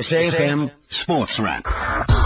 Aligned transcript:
SAFM 0.00 0.70
Sports 0.90 1.40
Wrap. 1.42 2.17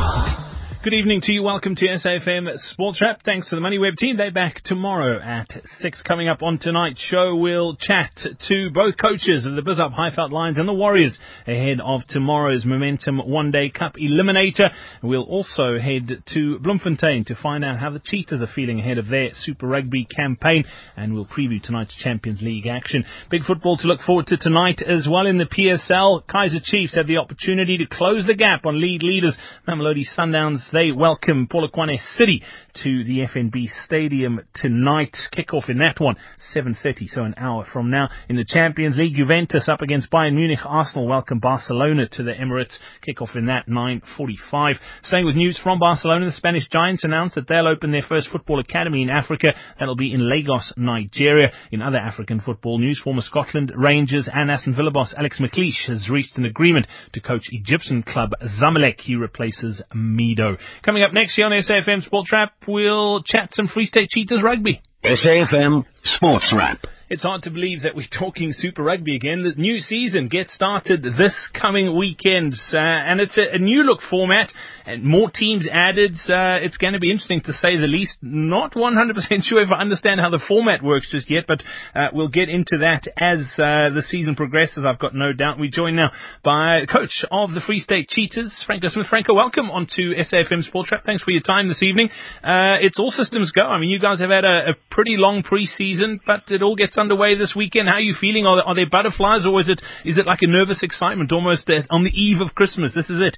Good 0.83 0.95
evening 0.95 1.21
to 1.21 1.33
you. 1.33 1.45
Welcome 1.45 1.77
to 1.77 1.87
SAFM 1.87 2.59
Sports 2.73 3.01
Wrap. 3.01 3.23
Thanks 3.25 3.49
to 3.51 3.55
the 3.55 3.63
MoneyWeb 3.63 3.97
team. 3.97 4.17
They're 4.17 4.33
back 4.33 4.63
tomorrow 4.65 5.21
at 5.21 5.47
6. 5.79 6.03
Coming 6.03 6.29
up 6.29 6.43
on 6.43 6.59
tonight's 6.59 6.99
show, 6.99 7.37
we'll 7.37 7.77
chat 7.77 8.11
to 8.49 8.69
both 8.75 8.97
coaches 9.01 9.47
of 9.47 9.55
the 9.55 9.63
Bizhub 9.63 9.95
Highveld 9.97 10.33
Lions 10.33 10.59
and 10.59 10.67
the 10.69 10.73
Warriors 10.73 11.21
ahead 11.47 11.79
of 11.81 12.01
tomorrow's 12.09 12.65
Momentum 12.65 13.19
One 13.19 13.53
Day 13.53 13.71
Cup 13.71 13.95
Eliminator. 13.95 14.71
We'll 15.05 15.23
also 15.23 15.79
head 15.79 16.25
to 16.35 16.59
Bloemfontein 16.59 17.27
to 17.27 17.37
find 17.41 17.65
out 17.65 17.79
how 17.79 17.91
the 17.91 18.03
Cheetahs 18.05 18.43
are 18.43 18.53
feeling 18.53 18.81
ahead 18.81 18.99
of 18.99 19.07
their 19.07 19.29
Super 19.35 19.69
Rugby 19.69 20.05
campaign 20.05 20.65
and 20.97 21.15
we'll 21.15 21.27
preview 21.27 21.63
tonight's 21.63 21.95
Champions 21.95 22.43
League 22.43 22.67
action. 22.67 23.05
Big 23.31 23.45
football 23.45 23.77
to 23.77 23.87
look 23.87 24.01
forward 24.01 24.27
to 24.27 24.37
tonight 24.37 24.83
as 24.83 25.07
well 25.09 25.29
in 25.29 25.39
the 25.39 25.45
PSL. 25.45 26.25
Kaizer 26.25 26.65
Chiefs 26.65 26.97
had 26.97 27.07
the 27.07 27.19
opportunity 27.19 27.79
to 27.79 27.87
close 27.87 28.27
the 28.27 28.35
gap 28.35 28.67
on 28.67 28.81
lead 28.81 29.05
leaders 29.05 29.39
Mamelodi 29.69 30.03
Sundowns 30.19 30.72
they 30.73 30.91
welcome 30.91 31.47
Polokwane 31.47 31.99
City 32.17 32.43
to 32.83 33.05
the 33.05 33.21
FNB 33.21 33.67
Stadium 33.85 34.41
tonight. 34.55 35.15
Kickoff 35.37 35.69
in 35.69 35.79
that 35.79 36.01
one, 36.01 36.17
7.30, 36.57 37.09
so 37.09 37.25
an 37.25 37.35
hour 37.37 37.67
from 37.71 37.91
now. 37.91 38.09
In 38.29 38.37
the 38.37 38.45
Champions 38.45 38.97
League, 38.97 39.15
Juventus 39.15 39.69
up 39.69 39.83
against 39.83 40.11
Bayern 40.11 40.35
Munich. 40.35 40.61
Arsenal 40.65 41.07
welcome 41.07 41.39
Barcelona 41.41 42.09
to 42.13 42.23
the 42.23 42.33
Emirates. 42.33 42.75
Kickoff 43.07 43.37
in 43.37 43.47
that, 43.47 43.69
9.45. 43.69 44.75
Staying 45.03 45.27
with 45.27 45.37
news 45.37 45.61
from 45.63 45.79
Barcelona, 45.79 46.27
the 46.27 46.33
Spanish 46.33 46.69
Giants 46.71 47.05
announced 47.05 47.35
that 47.35 47.47
they'll 47.49 47.69
open 47.69 47.93
their 47.93 48.03
first 48.09 48.29
football 48.31 48.59
academy 48.59 49.03
in 49.03 49.11
Africa. 49.11 49.49
That'll 49.79 49.97
be 49.97 50.13
in 50.15 50.29
Lagos, 50.29 50.73
Nigeria. 50.77 51.53
In 51.71 51.83
other 51.83 51.99
African 51.99 52.41
football 52.41 52.79
news, 52.79 53.01
former 53.03 53.23
Scotland 53.23 53.73
Rangers 53.77 54.29
and 54.33 54.51
Aston 54.51 54.75
Villa 54.75 54.91
boss 54.91 55.15
Alex 55.19 55.39
McLeish 55.39 55.89
has 55.89 56.09
reached 56.09 56.39
an 56.39 56.47
agreement 56.47 56.87
to 57.13 57.21
coach 57.21 57.43
Egyptian 57.51 58.03
club 58.03 58.33
Zamalek. 58.61 59.01
He 59.01 59.17
replaces 59.17 59.83
Mido. 59.95 60.57
Coming 60.83 61.03
up 61.03 61.13
next 61.13 61.39
year 61.39 61.47
on 61.47 61.53
SAFM 61.53 62.03
Sports 62.03 62.31
Wrap, 62.33 62.53
we'll 62.67 63.23
chat 63.23 63.51
some 63.55 63.69
Free 63.69 63.87
State 63.87 64.11
Cheetahs 64.11 64.43
rugby. 64.43 64.83
SAFM 65.05 65.85
Sports 66.05 66.55
Wrap. 66.57 66.79
It's 67.13 67.25
hard 67.25 67.43
to 67.43 67.51
believe 67.51 67.83
that 67.83 67.95
we're 67.95 68.09
talking 68.09 68.55
Super 68.55 68.83
Rugby 68.83 69.15
again. 69.17 69.43
The 69.43 69.61
new 69.61 69.81
season 69.81 70.29
gets 70.29 70.55
started 70.55 71.03
this 71.03 71.51
coming 71.53 71.95
weekend, 71.95 72.55
uh, 72.73 72.79
and 72.79 73.21
it's 73.21 73.37
a, 73.37 73.57
a, 73.57 73.59
new 73.59 73.83
look 73.83 74.01
format 74.09 74.51
and 74.87 75.05
more 75.05 75.31
teams 75.31 75.69
added. 75.71 76.13
Uh, 76.27 76.65
it's 76.65 76.79
going 76.79 76.95
to 76.95 76.99
be 76.99 77.11
interesting 77.11 77.43
to 77.43 77.53
say 77.53 77.77
the 77.77 77.87
least. 77.87 78.17
Not 78.23 78.73
100% 78.73 79.13
sure 79.43 79.61
if 79.61 79.69
I 79.71 79.83
understand 79.83 80.21
how 80.21 80.31
the 80.31 80.41
format 80.49 80.83
works 80.83 81.11
just 81.13 81.31
yet, 81.31 81.45
but 81.47 81.63
uh, 81.95 82.09
we'll 82.15 82.29
get 82.29 82.49
into 82.49 82.79
that 82.81 83.03
as 83.19 83.41
uh, 83.59 83.93
the 83.93 84.03
season 84.09 84.35
progresses. 84.35 84.87
I've 84.89 84.99
got 84.99 85.15
no 85.15 85.35
doubt. 85.35 85.59
We 85.59 85.69
join 85.69 85.97
now 85.97 86.13
by 86.43 86.87
coach 86.91 87.27
of 87.31 87.51
the 87.53 87.61
Free 87.61 87.81
State 87.81 88.09
Cheetahs, 88.09 88.65
Franco 88.65 88.89
Smith. 88.89 89.09
Franco, 89.09 89.35
welcome 89.35 89.71
onto 89.71 90.15
SAFM 90.15 90.63
Sports 90.63 90.91
Wrap. 90.91 91.05
Thanks 91.05 91.23
for 91.23 91.33
your 91.33 91.43
time 91.43 91.69
this 91.69 91.83
evening. 91.83 92.09
Uh, 92.43 92.81
it's 92.81 92.99
all 92.99 93.11
systems 93.11 93.53
go. 93.53 93.67
I 93.67 93.79
mean, 93.79 93.91
you 93.91 94.01
guys 94.01 94.21
have 94.21 94.31
had 94.31 94.47
a, 94.47 94.71
a 94.71 94.75
pretty 94.91 95.19
long 95.19 95.43
preseason, 95.43 96.19
but 96.27 96.45
it 96.49 96.63
all 96.63 96.75
gets 96.75 96.97
underway 97.03 97.37
this 97.37 97.55
weekend. 97.55 97.89
How 97.89 97.97
are 97.97 98.01
you 98.01 98.15
feeling? 98.19 98.47
Are, 98.47 98.63
are 98.63 98.75
there 98.75 98.89
butterflies, 98.89 99.45
or 99.45 99.61
is 99.61 99.69
it 99.69 99.83
is 100.05 100.17
it 100.17 100.27
like 100.27 100.41
a 100.43 100.47
nervous 100.47 100.83
excitement 100.83 101.33
almost 101.33 101.69
on 101.91 102.05
the 102.05 102.15
eve 102.15 102.41
of 102.41 102.55
Christmas? 102.55 102.93
This 102.95 103.11
is 103.11 103.21
it. 103.21 103.37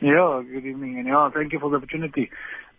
Yeah, 0.00 0.42
good 0.46 0.66
evening, 0.66 0.98
and 0.98 1.06
yeah, 1.08 1.30
thank 1.34 1.52
you 1.52 1.58
for 1.58 1.70
the 1.70 1.76
opportunity. 1.78 2.30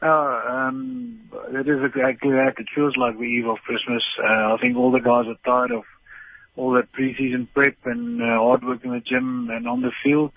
Uh, 0.02 0.40
um, 0.48 1.20
it 1.52 1.68
is 1.68 1.84
exactly 1.84 2.32
that. 2.32 2.54
It 2.58 2.68
feels 2.74 2.96
like 2.96 3.18
the 3.18 3.24
eve 3.24 3.48
of 3.48 3.58
Christmas. 3.66 4.04
Uh, 4.18 4.56
I 4.56 4.58
think 4.62 4.78
all 4.78 4.92
the 4.92 5.04
guys 5.04 5.26
are 5.28 5.40
tired 5.44 5.72
of 5.72 5.84
all 6.56 6.74
that 6.74 6.92
preseason 6.94 7.48
prep 7.54 7.76
and 7.86 8.22
uh, 8.22 8.40
hard 8.40 8.64
work 8.64 8.84
in 8.84 8.92
the 8.92 9.02
gym 9.02 9.50
and 9.52 9.68
on 9.68 9.82
the 9.82 9.92
field. 10.04 10.32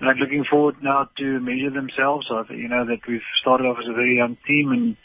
And 0.00 0.18
looking 0.18 0.44
forward 0.48 0.76
now 0.82 1.08
to 1.18 1.40
measure 1.40 1.70
themselves. 1.70 2.26
I 2.30 2.42
think, 2.46 2.60
you 2.60 2.68
know, 2.68 2.84
that 2.86 3.06
we've 3.08 3.20
started 3.40 3.64
off 3.64 3.78
as 3.80 3.88
a 3.88 3.94
very 3.94 4.16
young 4.16 4.36
team 4.46 4.70
and 4.72 4.96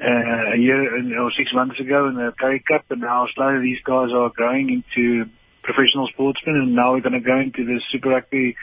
uh, 0.00 0.54
a 0.54 0.58
year 0.58 1.20
or 1.20 1.30
six 1.36 1.52
months 1.52 1.78
ago 1.78 2.08
in 2.08 2.14
the 2.14 2.32
Currie 2.38 2.64
Cup, 2.66 2.84
and 2.90 3.00
now 3.00 3.26
slowly 3.34 3.62
these 3.62 3.82
guys 3.84 4.08
are 4.14 4.30
growing 4.34 4.70
into 4.70 5.30
professional 5.62 6.08
sportsmen, 6.12 6.56
and 6.56 6.74
now 6.74 6.92
we're 6.92 7.00
going 7.00 7.12
to 7.12 7.20
go 7.20 7.38
into 7.38 7.64
this 7.64 7.82
Super 7.92 8.10
Rugby 8.10 8.56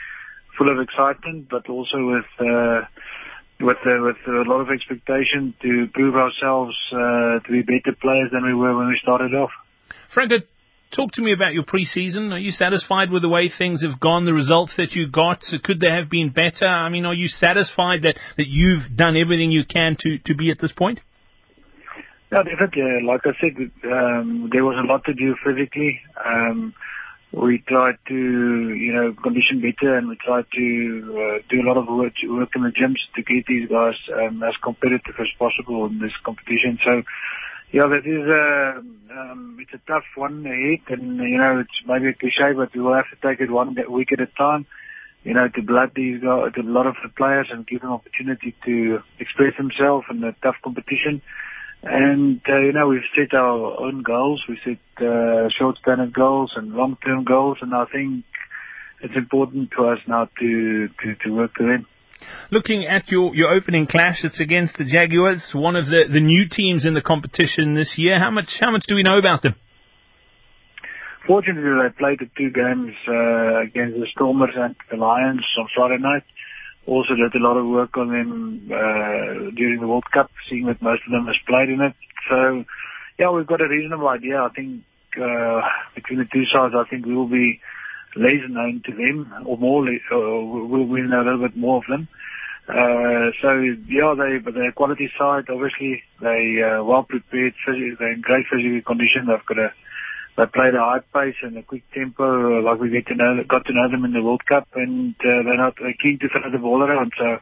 full 0.58 0.70
of 0.70 0.80
excitement, 0.80 1.48
but 1.48 1.68
also 1.68 1.96
with 1.98 2.30
uh, 2.40 2.82
with 3.60 3.78
uh, 3.86 4.02
with 4.02 4.16
a 4.26 4.48
lot 4.48 4.60
of 4.60 4.70
expectation 4.70 5.54
to 5.62 5.86
prove 5.94 6.14
ourselves 6.16 6.76
uh, 6.92 7.40
to 7.40 7.48
be 7.50 7.62
better 7.62 7.96
players 8.00 8.30
than 8.32 8.44
we 8.44 8.54
were 8.54 8.76
when 8.76 8.88
we 8.88 8.98
started 9.02 9.34
off. 9.34 9.50
Franco, 10.12 10.36
talk 10.94 11.12
to 11.12 11.22
me 11.22 11.32
about 11.32 11.52
your 11.52 11.64
preseason. 11.64 12.32
Are 12.32 12.38
you 12.38 12.50
satisfied 12.50 13.10
with 13.10 13.22
the 13.22 13.28
way 13.28 13.50
things 13.56 13.82
have 13.82 14.00
gone, 14.00 14.24
the 14.24 14.34
results 14.34 14.74
that 14.76 14.92
you 14.92 15.08
got? 15.08 15.42
Could 15.62 15.80
they 15.80 15.90
have 15.90 16.10
been 16.10 16.30
better? 16.30 16.66
I 16.66 16.88
mean, 16.88 17.06
are 17.06 17.14
you 17.14 17.28
satisfied 17.28 18.02
that, 18.02 18.18
that 18.36 18.48
you've 18.48 18.96
done 18.96 19.16
everything 19.16 19.52
you 19.52 19.64
can 19.64 19.96
to, 20.00 20.18
to 20.26 20.34
be 20.34 20.50
at 20.50 20.58
this 20.60 20.72
point? 20.72 20.98
Yeah, 22.32 22.44
definitely. 22.44 23.02
Like 23.04 23.22
I 23.24 23.32
said, 23.40 23.56
um, 23.90 24.50
there 24.52 24.64
was 24.64 24.76
a 24.78 24.86
lot 24.86 25.04
to 25.06 25.14
do 25.14 25.34
physically. 25.44 26.00
Um, 26.24 26.74
we 27.32 27.58
tried 27.66 27.98
to, 28.08 28.14
you 28.14 28.92
know, 28.92 29.14
condition 29.20 29.60
better 29.60 29.96
and 29.96 30.08
we 30.08 30.16
tried 30.16 30.46
to 30.54 30.64
uh, 31.10 31.42
do 31.48 31.60
a 31.60 31.66
lot 31.66 31.76
of 31.76 31.88
work, 31.88 32.12
work 32.28 32.50
in 32.54 32.62
the 32.62 32.70
gyms 32.70 33.02
to 33.14 33.22
get 33.22 33.46
these 33.46 33.68
guys 33.68 33.94
um, 34.14 34.42
as 34.42 34.54
competitive 34.62 35.14
as 35.18 35.26
possible 35.38 35.86
in 35.86 35.98
this 35.98 36.12
competition. 36.24 36.78
So, 36.84 37.02
yeah, 37.72 37.86
that 37.86 38.06
is 38.06 38.26
a, 38.26 38.78
um, 39.14 39.58
it's 39.60 39.74
a 39.74 39.82
tough 39.90 40.06
one 40.16 40.46
ahead 40.46 41.00
and, 41.00 41.18
you 41.18 41.38
know, 41.38 41.60
it's 41.60 41.82
maybe 41.86 42.08
a 42.08 42.14
cliche, 42.14 42.52
but 42.54 42.74
we 42.74 42.80
will 42.80 42.94
have 42.94 43.10
to 43.10 43.28
take 43.28 43.40
it 43.40 43.50
one 43.50 43.76
week 43.90 44.12
at 44.12 44.20
a 44.20 44.26
time, 44.26 44.66
you 45.22 45.34
know, 45.34 45.48
to 45.48 45.62
blood 45.62 45.92
these 45.94 46.20
guys, 46.20 46.52
to 46.54 46.62
a 46.62 46.62
lot 46.62 46.86
of 46.86 46.94
the 47.02 47.08
players 47.10 47.48
and 47.50 47.66
give 47.66 47.80
them 47.80 47.92
opportunity 47.92 48.54
to 48.66 49.00
express 49.18 49.56
themselves 49.56 50.06
in 50.10 50.22
a 50.22 50.32
tough 50.42 50.56
competition. 50.62 51.22
And, 51.82 52.40
uh, 52.46 52.58
you 52.58 52.72
know, 52.72 52.88
we've 52.88 53.00
set 53.16 53.34
our 53.34 53.80
own 53.80 54.02
goals. 54.02 54.42
We 54.48 54.58
set 54.64 54.78
uh, 55.04 55.48
short-term 55.58 56.12
goals 56.14 56.52
and 56.54 56.72
long-term 56.72 57.24
goals, 57.24 57.58
and 57.62 57.74
I 57.74 57.84
think 57.86 58.24
it's 59.00 59.16
important 59.16 59.70
to 59.78 59.86
us 59.86 59.98
now 60.06 60.28
to, 60.38 60.88
to, 60.88 61.14
to 61.24 61.30
work 61.30 61.54
to 61.54 61.64
them. 61.64 61.86
Looking 62.50 62.84
at 62.84 63.08
your, 63.08 63.34
your 63.34 63.54
opening 63.54 63.86
clash, 63.86 64.20
it's 64.24 64.40
against 64.40 64.76
the 64.76 64.84
Jaguars, 64.84 65.52
one 65.54 65.74
of 65.74 65.86
the, 65.86 66.04
the 66.12 66.20
new 66.20 66.44
teams 66.50 66.84
in 66.84 66.92
the 66.92 67.00
competition 67.00 67.74
this 67.74 67.94
year. 67.96 68.18
How 68.18 68.30
much 68.30 68.50
how 68.60 68.70
much 68.70 68.84
do 68.86 68.94
we 68.94 69.02
know 69.02 69.18
about 69.18 69.42
them? 69.42 69.54
Fortunately, 71.26 71.62
they 71.62 71.94
played 71.96 72.18
the 72.18 72.28
two 72.36 72.50
games 72.50 72.92
uh, 73.08 73.62
against 73.62 73.96
the 74.00 74.06
Stormers 74.12 74.50
and 74.54 74.76
the 74.90 74.96
Lions 74.96 75.46
on 75.58 75.68
Friday 75.74 76.02
night 76.02 76.24
also 76.86 77.14
did 77.14 77.34
a 77.34 77.44
lot 77.44 77.56
of 77.56 77.66
work 77.66 77.96
on 77.96 78.08
them 78.08 78.70
uh, 78.72 79.50
during 79.54 79.80
the 79.80 79.86
World 79.86 80.10
Cup, 80.12 80.30
seeing 80.48 80.66
that 80.66 80.82
most 80.82 81.02
of 81.06 81.12
them 81.12 81.26
has 81.26 81.36
played 81.46 81.68
in 81.68 81.80
it. 81.80 81.94
So, 82.28 82.64
yeah, 83.18 83.30
we've 83.30 83.46
got 83.46 83.60
a 83.60 83.68
reasonable 83.68 84.08
idea. 84.08 84.42
I 84.42 84.48
think 84.48 84.82
uh, 85.16 85.60
between 85.94 86.18
the 86.18 86.28
two 86.32 86.44
sides, 86.46 86.74
I 86.76 86.88
think 86.88 87.06
we 87.06 87.14
will 87.14 87.28
be 87.28 87.60
less 88.16 88.42
known 88.48 88.82
to 88.86 88.92
them, 88.92 89.32
or 89.46 89.56
more, 89.58 89.86
uh, 89.86 89.90
we'll, 90.10 90.86
know 90.86 91.22
a 91.22 91.24
little 91.24 91.48
bit 91.48 91.56
more 91.56 91.78
of 91.78 91.84
them. 91.88 92.08
Uh, 92.68 93.34
so 93.42 93.60
yeah, 93.88 94.14
they 94.16 94.38
but 94.38 94.54
quality 94.76 95.10
side, 95.18 95.44
obviously 95.48 96.02
they 96.20 96.62
uh, 96.62 96.84
well 96.84 97.02
prepared. 97.02 97.54
They're 97.66 98.12
in 98.12 98.20
great 98.20 98.46
physical 98.46 98.82
condition. 98.86 99.26
They've 99.26 99.46
got 99.46 99.58
a 99.58 99.72
they 100.40 100.46
played 100.46 100.74
a 100.74 100.80
high 100.80 101.04
pace 101.12 101.36
and 101.42 101.56
a 101.58 101.62
quick 101.62 101.84
tempo, 101.92 102.24
uh, 102.24 102.62
like 102.62 102.80
we 102.80 102.88
get 102.88 103.06
to 103.08 103.14
know, 103.14 103.36
got 103.46 103.66
to 103.66 103.74
know 103.74 103.90
them 103.90 104.06
in 104.06 104.14
the 104.14 104.22
World 104.22 104.40
Cup, 104.48 104.66
and 104.74 105.14
uh, 105.20 105.44
they're 105.44 105.60
not 105.60 105.74
they're 105.78 106.00
keen 106.00 106.18
to 106.20 106.28
throw 106.32 106.50
the 106.50 106.56
ball 106.56 106.82
around. 106.82 107.12
So 107.18 107.36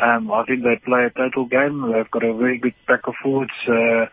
um, 0.00 0.32
I 0.32 0.44
think 0.46 0.62
they 0.62 0.80
play 0.80 1.04
a 1.04 1.10
total 1.10 1.44
game. 1.44 1.92
They've 1.92 2.10
got 2.10 2.24
a 2.24 2.32
very 2.32 2.56
good 2.56 2.72
pack 2.86 3.06
of 3.06 3.14
forwards, 3.22 3.52
uh, 3.68 4.06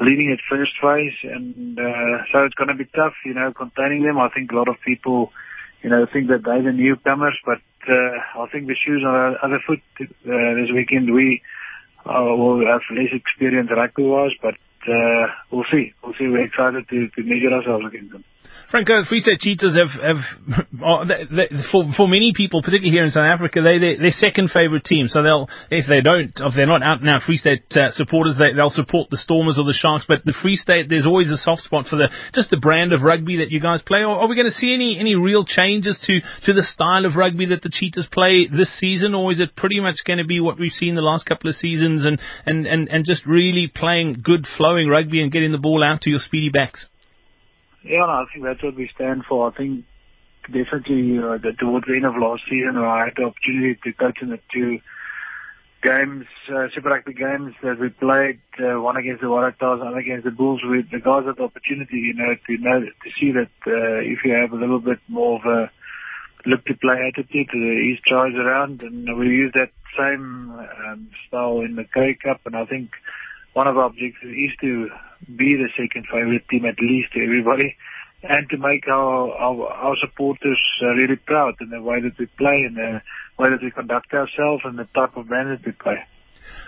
leading 0.00 0.30
at 0.30 0.38
first 0.48 0.70
phase, 0.80 1.18
and 1.24 1.74
uh, 1.76 2.22
so 2.30 2.44
it's 2.46 2.54
going 2.54 2.70
to 2.70 2.78
be 2.78 2.86
tough, 2.94 3.14
you 3.26 3.34
know, 3.34 3.52
containing 3.52 4.04
them. 4.04 4.18
I 4.18 4.28
think 4.30 4.52
a 4.52 4.56
lot 4.56 4.68
of 4.68 4.76
people, 4.86 5.32
you 5.82 5.90
know, 5.90 6.06
think 6.06 6.28
that 6.28 6.44
they're 6.44 6.62
the 6.62 6.70
newcomers, 6.70 7.34
but 7.44 7.62
uh, 7.90 8.38
I 8.38 8.46
think 8.52 8.68
the 8.68 8.78
shoes 8.78 9.02
on 9.02 9.14
our 9.14 9.44
other 9.44 9.58
foot 9.66 9.82
uh, 9.98 10.06
this 10.62 10.70
weekend. 10.72 11.12
We 11.12 11.42
uh, 12.06 12.22
will 12.38 12.62
have 12.70 12.86
less 12.94 13.10
experience 13.10 13.70
rugby-wise, 13.74 14.36
but 14.40 14.54
uh, 14.88 15.26
we'll 15.50 15.64
see. 15.70 15.94
We'll 16.02 16.14
see. 16.14 16.26
We're 16.28 16.44
excited 16.44 16.88
to, 16.88 17.08
to 17.08 17.22
measure 17.22 17.52
ourselves 17.52 17.86
against 17.86 18.12
them. 18.12 18.24
Franco, 18.70 19.04
Free 19.04 19.20
State 19.20 19.40
Cheetahs 19.40 19.76
have, 19.76 19.92
have 20.00 20.66
oh, 20.84 21.04
for 21.70 21.84
for 21.96 22.08
many 22.08 22.32
people, 22.34 22.62
particularly 22.62 22.90
here 22.90 23.04
in 23.04 23.10
South 23.10 23.28
Africa, 23.28 23.60
they 23.62 23.78
they 23.78 23.96
they're 23.96 24.10
second 24.10 24.50
favourite 24.50 24.84
team. 24.84 25.08
So 25.08 25.22
they'll 25.22 25.48
if 25.70 25.86
they 25.86 26.00
don't, 26.00 26.32
if 26.34 26.54
they're 26.54 26.66
not 26.66 26.82
out 26.82 27.02
now 27.02 27.20
Free 27.24 27.36
State 27.36 27.64
uh, 27.72 27.90
supporters, 27.92 28.36
they 28.38 28.52
they'll 28.54 28.70
support 28.70 29.10
the 29.10 29.16
Stormers 29.16 29.58
or 29.58 29.64
the 29.64 29.76
Sharks. 29.76 30.06
But 30.08 30.24
the 30.24 30.34
Free 30.40 30.56
State, 30.56 30.88
there's 30.88 31.06
always 31.06 31.30
a 31.30 31.36
soft 31.36 31.62
spot 31.62 31.86
for 31.86 31.96
the 31.96 32.08
just 32.34 32.50
the 32.50 32.58
brand 32.58 32.92
of 32.92 33.02
rugby 33.02 33.38
that 33.38 33.50
you 33.50 33.60
guys 33.60 33.82
play. 33.82 34.00
Or 34.00 34.20
are 34.20 34.28
we 34.28 34.36
going 34.36 34.50
to 34.50 34.52
see 34.52 34.72
any 34.74 34.98
any 34.98 35.14
real 35.14 35.44
changes 35.44 35.98
to 36.04 36.20
to 36.46 36.52
the 36.52 36.62
style 36.62 37.06
of 37.06 37.16
rugby 37.16 37.46
that 37.46 37.62
the 37.62 37.70
Cheetahs 37.70 38.08
play 38.10 38.48
this 38.50 38.72
season, 38.78 39.14
or 39.14 39.32
is 39.32 39.40
it 39.40 39.56
pretty 39.56 39.80
much 39.80 40.04
going 40.06 40.18
to 40.18 40.24
be 40.24 40.40
what 40.40 40.58
we've 40.58 40.72
seen 40.72 40.94
the 40.94 41.02
last 41.02 41.26
couple 41.26 41.50
of 41.50 41.56
seasons 41.56 42.04
and 42.04 42.18
and 42.46 42.66
and 42.66 42.88
and 42.88 43.04
just 43.04 43.26
really 43.26 43.68
playing 43.68 44.20
good 44.22 44.46
flowing 44.56 44.88
rugby 44.88 45.20
and 45.20 45.32
getting 45.32 45.52
the 45.52 45.58
ball 45.58 45.82
out 45.84 46.02
to 46.02 46.10
your 46.10 46.18
speedy 46.18 46.50
backs? 46.50 46.84
Yeah, 47.84 48.06
no, 48.06 48.12
I 48.12 48.24
think 48.32 48.44
that's 48.44 48.62
what 48.62 48.76
we 48.76 48.90
stand 48.94 49.24
for. 49.28 49.50
I 49.50 49.56
think 49.56 49.84
definitely 50.46 51.18
uh, 51.18 51.36
the, 51.36 51.52
towards 51.58 51.86
the 51.86 51.94
end 51.94 52.06
of 52.06 52.16
last 52.16 52.42
season, 52.48 52.76
I 52.78 53.06
had 53.06 53.14
the 53.16 53.24
opportunity 53.24 53.78
to 53.84 53.92
coach 53.92 54.18
in 54.22 54.30
the 54.30 54.40
two 54.52 54.80
games, 55.82 56.24
uh, 56.48 56.68
Super 56.74 56.88
Rugby 56.88 57.12
games 57.12 57.52
that 57.62 57.78
we 57.78 57.90
played, 57.90 58.40
uh, 58.58 58.80
one 58.80 58.96
against 58.96 59.20
the 59.20 59.28
Waratahs, 59.28 59.84
one 59.84 59.98
against 59.98 60.24
the 60.24 60.30
Bulls. 60.30 60.62
With 60.64 60.90
the 60.90 60.98
guys 60.98 61.26
had 61.26 61.36
the 61.36 61.44
opportunity, 61.44 61.98
you 61.98 62.14
know, 62.14 62.32
to 62.32 62.56
know 62.56 62.80
to 62.80 63.10
see 63.20 63.32
that 63.32 63.52
uh, 63.66 64.00
if 64.00 64.24
you 64.24 64.32
have 64.32 64.52
a 64.52 64.56
little 64.56 64.80
bit 64.80 64.98
more 65.08 65.38
of 65.38 65.44
a 65.44 65.70
look 66.48 66.64
to 66.64 66.74
play 66.74 66.96
attitude, 67.12 67.48
uh, 67.52 67.60
he 67.84 67.96
tries 68.06 68.34
around, 68.34 68.80
and 68.82 69.18
we 69.18 69.26
use 69.28 69.52
that 69.52 69.72
same 69.92 70.56
um, 70.56 71.10
style 71.28 71.60
in 71.60 71.76
the 71.76 71.84
K 71.84 72.16
Cup, 72.22 72.40
and 72.46 72.56
I 72.56 72.64
think 72.64 72.90
one 73.54 73.66
of 73.66 73.78
our 73.78 73.86
objectives 73.86 74.34
is 74.34 74.50
to 74.60 74.90
be 75.34 75.56
the 75.56 75.68
second 75.76 76.06
favorite 76.12 76.46
team 76.48 76.66
at 76.66 76.78
least 76.80 77.12
to 77.14 77.24
everybody 77.24 77.76
and 78.22 78.48
to 78.50 78.56
make 78.58 78.86
our, 78.88 79.30
our, 79.32 79.66
our 79.68 79.96
supporters 80.00 80.58
uh, 80.82 80.86
really 80.88 81.16
proud 81.16 81.54
in 81.60 81.70
the 81.70 81.80
way 81.80 82.00
that 82.00 82.18
we 82.18 82.26
play 82.38 82.64
and 82.66 82.76
the 82.76 83.00
way 83.38 83.50
that 83.50 83.62
we 83.62 83.70
conduct 83.70 84.12
ourselves 84.12 84.62
and 84.64 84.78
the 84.78 84.88
type 84.94 85.16
of 85.16 85.28
band 85.28 85.50
that 85.50 85.64
we 85.64 85.72
play. 85.72 86.04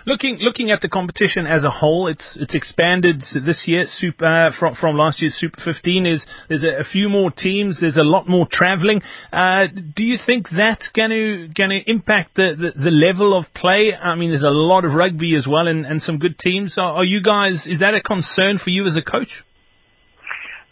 Looking 0.07 0.37
looking 0.39 0.71
at 0.71 0.79
the 0.79 0.87
competition 0.87 1.45
as 1.45 1.65
a 1.65 1.69
whole, 1.69 2.07
it's 2.07 2.37
it's 2.39 2.55
expanded 2.55 3.21
this 3.45 3.65
year. 3.67 3.83
Super 3.85 4.47
uh, 4.47 4.51
from 4.57 4.73
from 4.75 4.95
last 4.95 5.21
year's 5.21 5.35
Super 5.37 5.59
15 5.61 6.05
is 6.05 6.25
there's 6.47 6.63
a, 6.63 6.79
a 6.79 6.85
few 6.85 7.09
more 7.09 7.29
teams. 7.29 7.79
There's 7.81 7.97
a 7.97 8.03
lot 8.03 8.25
more 8.25 8.47
travelling. 8.49 9.01
Uh, 9.33 9.67
do 9.67 10.03
you 10.05 10.17
think 10.25 10.47
that's 10.47 10.87
going 10.95 11.09
to 11.09 11.49
going 11.53 11.71
to 11.71 11.81
impact 11.91 12.37
the, 12.37 12.55
the, 12.57 12.83
the 12.85 12.89
level 12.89 13.37
of 13.37 13.53
play? 13.53 13.91
I 13.93 14.15
mean, 14.15 14.29
there's 14.29 14.43
a 14.43 14.49
lot 14.49 14.85
of 14.85 14.93
rugby 14.93 15.35
as 15.35 15.45
well, 15.45 15.67
and, 15.67 15.85
and 15.85 16.01
some 16.01 16.19
good 16.19 16.39
teams. 16.39 16.77
Are, 16.77 16.99
are 16.99 17.03
you 17.03 17.21
guys? 17.21 17.67
Is 17.67 17.81
that 17.81 17.93
a 17.93 17.99
concern 17.99 18.59
for 18.63 18.69
you 18.69 18.87
as 18.87 18.95
a 18.95 19.01
coach? 19.01 19.43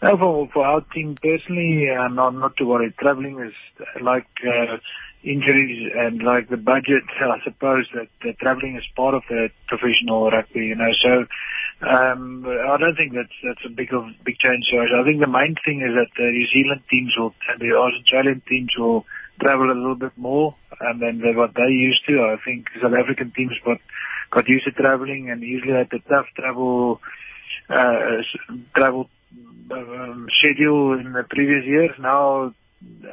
No, 0.02 0.16
for, 0.16 0.48
for 0.54 0.64
our 0.64 0.80
team 0.94 1.18
personally, 1.22 1.88
uh, 1.90 2.08
not 2.08 2.30
not 2.30 2.56
to 2.56 2.64
worry. 2.64 2.94
Traveling 2.98 3.38
is 3.46 3.54
like 4.00 4.28
uh, 4.48 4.76
injuries 5.26 5.90
and 5.92 6.22
like 6.22 6.48
the 6.48 6.56
budget. 6.56 7.02
I 7.18 7.42
suppose 7.42 7.90
that 7.94 8.08
the 8.22 8.32
traveling 8.38 8.76
is 8.76 8.86
part 8.94 9.14
of 9.14 9.22
the 9.28 9.50
professional 9.66 10.30
rugby, 10.30 10.70
you 10.70 10.76
know. 10.78 10.94
So 11.02 11.26
um, 11.82 12.46
I 12.46 12.78
don't 12.78 12.96
think 12.96 13.12
that's 13.12 13.36
that's 13.42 13.66
a 13.66 13.74
big 13.74 13.92
of 13.92 14.06
big 14.24 14.38
change. 14.38 14.70
So 14.70 14.78
I 14.78 15.02
think 15.02 15.18
the 15.18 15.28
main 15.28 15.58
thing 15.66 15.82
is 15.82 15.92
that 15.98 16.14
the 16.16 16.30
New 16.30 16.46
Zealand 16.54 16.82
teams 16.88 17.12
will 17.18 17.34
and 17.50 17.60
the 17.60 17.74
Australian 17.74 18.40
teams 18.48 18.70
will 18.78 19.04
travel 19.42 19.68
a 19.68 19.76
little 19.76 19.98
bit 19.98 20.16
more 20.16 20.54
and 20.80 21.02
then 21.02 21.20
what 21.36 21.52
they 21.54 21.74
used 21.74 22.06
to. 22.06 22.22
I 22.22 22.36
think 22.44 22.70
South 22.80 22.94
African 22.94 23.32
teams 23.36 23.58
got 23.64 23.78
got 24.30 24.48
used 24.48 24.64
to 24.64 24.72
traveling 24.72 25.30
and 25.30 25.42
usually 25.42 25.74
had 25.74 25.90
the 25.90 26.00
tough 26.08 26.26
travel 26.38 27.00
uh, 27.68 28.22
travel 28.74 29.10
um, 29.70 30.28
schedule 30.38 30.98
in 30.98 31.12
the 31.12 31.24
previous 31.28 31.66
years. 31.66 31.90
Now, 31.98 32.54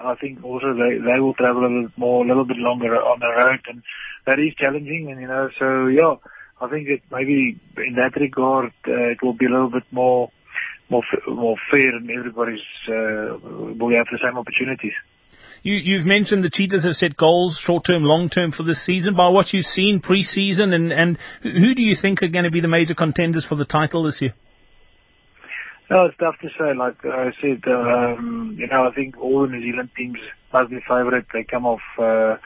I 0.03 0.15
think 0.19 0.43
also 0.43 0.73
they 0.73 0.97
they 0.99 1.19
will 1.19 1.33
travel 1.33 1.65
a 1.65 1.71
little 1.71 1.91
more, 1.97 2.25
a 2.25 2.27
little 2.27 2.45
bit 2.45 2.57
longer 2.57 2.95
on 2.95 3.19
the 3.19 3.27
road, 3.27 3.59
and 3.67 3.81
that 4.25 4.39
is 4.39 4.53
challenging. 4.55 5.09
And 5.09 5.21
you 5.21 5.27
know, 5.27 5.49
so 5.57 5.87
yeah, 5.87 6.15
I 6.59 6.69
think 6.69 6.87
that 6.87 7.01
maybe 7.11 7.59
in 7.77 7.95
that 7.95 8.19
regard 8.19 8.73
uh, 8.87 9.11
it 9.11 9.23
will 9.23 9.33
be 9.33 9.45
a 9.45 9.49
little 9.49 9.71
bit 9.71 9.83
more 9.91 10.31
more 10.89 11.03
more 11.27 11.55
fair, 11.71 11.95
and 11.95 12.09
everybody's 12.09 12.67
uh, 12.87 13.39
will 13.79 13.95
have 13.95 14.07
the 14.11 14.19
same 14.21 14.37
opportunities. 14.37 14.93
You, 15.63 15.75
you've 15.75 16.05
mentioned 16.05 16.43
the 16.43 16.49
Cheetahs 16.51 16.83
have 16.83 16.95
set 16.95 17.15
goals, 17.15 17.57
short 17.63 17.85
term, 17.87 18.03
long 18.03 18.29
term, 18.29 18.51
for 18.51 18.63
this 18.63 18.85
season. 18.85 19.15
By 19.15 19.29
what 19.29 19.53
you've 19.53 19.65
seen 19.65 20.01
pre-season, 20.01 20.73
and, 20.73 20.91
and 20.91 21.17
who 21.41 21.73
do 21.73 21.81
you 21.81 21.95
think 21.99 22.21
are 22.21 22.27
going 22.27 22.43
to 22.43 22.51
be 22.51 22.59
the 22.59 22.67
major 22.67 22.93
contenders 22.93 23.45
for 23.47 23.55
the 23.55 23.63
title 23.63 24.03
this 24.03 24.19
year? 24.19 24.33
No, 25.93 26.05
it's 26.05 26.17
tough 26.17 26.39
to 26.41 26.49
say. 26.57 26.73
Like 26.73 27.05
I 27.05 27.29
said, 27.39 27.61
um, 27.69 28.57
you 28.57 28.65
know, 28.65 28.89
I 28.89 28.95
think 28.95 29.15
all 29.21 29.43
the 29.43 29.53
New 29.53 29.61
Zealand 29.61 29.91
teams 29.95 30.17
must 30.51 30.71
be 30.71 30.79
favourite. 30.79 31.25
They 31.31 31.43
come 31.43 31.67
off 31.67 31.85
uh, 31.99 32.37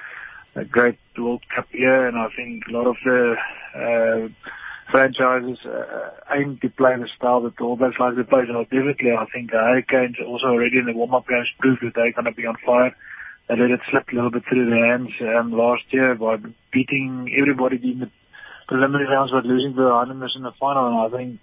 a 0.60 0.66
great 0.66 1.00
World 1.18 1.44
Cup 1.56 1.68
year, 1.72 2.10
and 2.10 2.18
I 2.18 2.28
think 2.36 2.64
a 2.68 2.72
lot 2.74 2.88
of 2.88 2.98
the 3.06 3.36
uh, 3.74 4.52
franchises 4.92 5.66
uh, 5.66 6.10
aim 6.36 6.60
to 6.62 6.70
play 6.70 6.98
the 7.00 7.08
style 7.16 7.40
that 7.44 7.56
the 7.56 7.64
All 7.64 7.78
Blacks 7.78 7.96
like 7.98 8.18
to 8.18 8.26
play. 8.26 8.44
So 8.52 8.64
definitely, 8.64 9.12
I 9.18 9.26
think 9.32 9.52
the 9.52 9.64
Hurricanes 9.64 10.18
also 10.28 10.48
already 10.48 10.80
in 10.80 10.86
the 10.86 10.92
warm-up 10.92 11.26
games 11.26 11.48
proved 11.58 11.84
that 11.84 11.96
they're 11.96 12.12
going 12.12 12.26
to 12.26 12.34
be 12.34 12.46
on 12.46 12.58
fire. 12.66 12.94
They 13.48 13.56
let 13.56 13.72
it 13.72 13.80
slip 13.90 14.12
a 14.12 14.16
little 14.16 14.32
bit 14.32 14.44
through 14.50 14.70
their 14.70 14.92
hands 14.92 15.16
um, 15.22 15.54
last 15.54 15.84
year 15.92 16.16
by 16.16 16.36
beating 16.74 17.32
everybody 17.40 17.80
in 17.82 18.00
the 18.00 18.12
preliminary 18.68 19.08
rounds, 19.08 19.32
but 19.32 19.46
losing 19.46 19.72
to 19.72 19.84
the 19.84 19.90
Highlanders 19.90 20.36
in 20.36 20.44
the 20.44 20.52
final. 20.60 20.88
And 20.92 21.00
I 21.00 21.18
think 21.18 21.40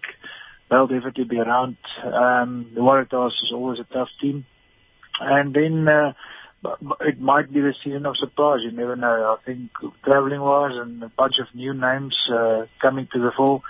they'll 0.75 0.87
definitely 0.87 1.25
be 1.25 1.39
around. 1.39 1.77
Um, 2.03 2.71
the 2.75 2.81
Waratahs 2.81 3.29
is 3.29 3.53
always 3.53 3.79
a 3.79 3.85
tough 3.85 4.09
team. 4.21 4.45
And 5.21 5.55
then 5.55 5.87
uh, 5.87 6.13
it 7.01 7.21
might 7.21 7.53
be 7.53 7.61
the 7.61 7.75
season 7.85 8.07
of 8.07 8.17
surprise. 8.17 8.61
You 8.65 8.73
never 8.73 8.97
know. 8.97 9.39
I 9.39 9.45
think 9.45 9.71
traveling 10.05 10.41
wise 10.41 10.75
and 10.75 11.03
a 11.03 11.09
bunch 11.09 11.35
of 11.41 11.55
new 11.55 11.75
names 11.75 12.17
uh, 12.33 12.67
coming 12.83 13.07
to 13.13 13.21
the 13.21 13.31
fore. 13.37 13.63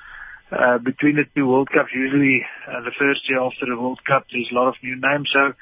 Uh, 0.50 0.78
between 0.78 1.16
the 1.16 1.24
two 1.34 1.46
World 1.48 1.68
Cups, 1.68 1.90
usually 1.94 2.42
uh, 2.68 2.80
the 2.80 2.92
first 2.98 3.28
year 3.28 3.40
after 3.40 3.66
the 3.66 3.80
World 3.80 4.00
Cup, 4.06 4.26
there's 4.30 4.48
a 4.50 4.54
lot 4.54 4.68
of 4.68 4.74
new 4.82 4.96
names. 4.96 5.28
So 5.32 5.52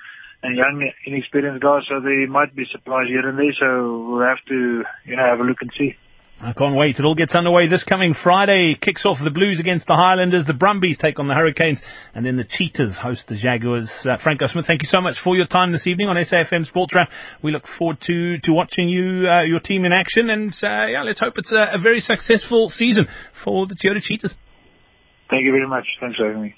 and 0.43 0.57
young, 0.57 0.91
inexperienced 1.07 1.63
guys, 1.63 1.83
so 1.89 2.01
they 2.01 2.27
might 2.27 2.55
be 2.55 2.65
surprised 2.71 3.09
here 3.09 3.29
and 3.29 3.39
there. 3.39 3.55
So 3.59 4.07
we'll 4.09 4.27
have 4.27 4.43
to, 4.49 4.83
you 5.07 5.17
know, 5.17 5.25
have 5.25 5.39
a 5.39 5.45
look 5.45 5.63
and 5.63 5.73
see. 5.79 5.95
I 6.45 6.53
can't 6.55 6.75
wait. 6.75 6.99
It 6.99 7.05
all 7.05 7.15
gets 7.15 7.37
underway 7.37 7.69
this 7.69 7.85
coming 7.85 8.17
Friday. 8.21 8.77
Kicks 8.81 9.07
off 9.07 9.19
the 9.23 9.31
Blues 9.31 9.61
against 9.61 9.87
the 9.87 9.95
Highlanders. 9.95 10.45
The 10.45 10.55
Brumbies 10.55 10.99
take 10.99 11.21
on 11.21 11.29
the 11.29 11.35
Hurricanes. 11.35 11.81
And 12.17 12.27
then 12.27 12.37
the 12.37 12.43
Cheetahs 12.43 12.97
host 13.01 13.23
the 13.29 13.37
Jaguars. 13.37 13.89
Uh, 14.05 14.17
Franco 14.21 14.49
Smith, 14.49 14.67
thank 14.67 14.83
you 14.83 14.89
so 14.91 15.01
much 15.01 15.15
for 15.23 15.37
your 15.37 15.47
time 15.47 15.71
this 15.71 15.87
evening 15.87 16.09
on 16.09 16.17
SAFM 16.17 16.67
Sports 16.67 16.93
Wrap. 16.97 17.09
We 17.45 17.53
look 17.53 17.63
forward 17.79 17.99
to, 18.09 18.39
to 18.39 18.53
watching 18.53 18.89
you, 18.89 19.29
uh, 19.29 19.43
your 19.43 19.61
team 19.61 19.85
in 19.85 19.93
action. 19.93 20.31
And 20.31 20.53
uh, 20.65 20.87
yeah, 20.87 21.05
let's 21.05 21.21
hope 21.21 21.35
it's 21.37 21.53
a, 21.53 21.77
a 21.77 21.79
very 21.81 22.01
successful 22.01 22.71
season 22.71 23.07
for 23.45 23.69
the 23.69 23.77
Toyota 23.77 24.03
Cheetahs. 24.03 24.35
Thank 25.31 25.45
you 25.45 25.53
very 25.53 25.69
much. 25.69 25.85
Thanks 26.01 26.17
for 26.17 26.27
having 26.27 26.43
me. 26.43 26.55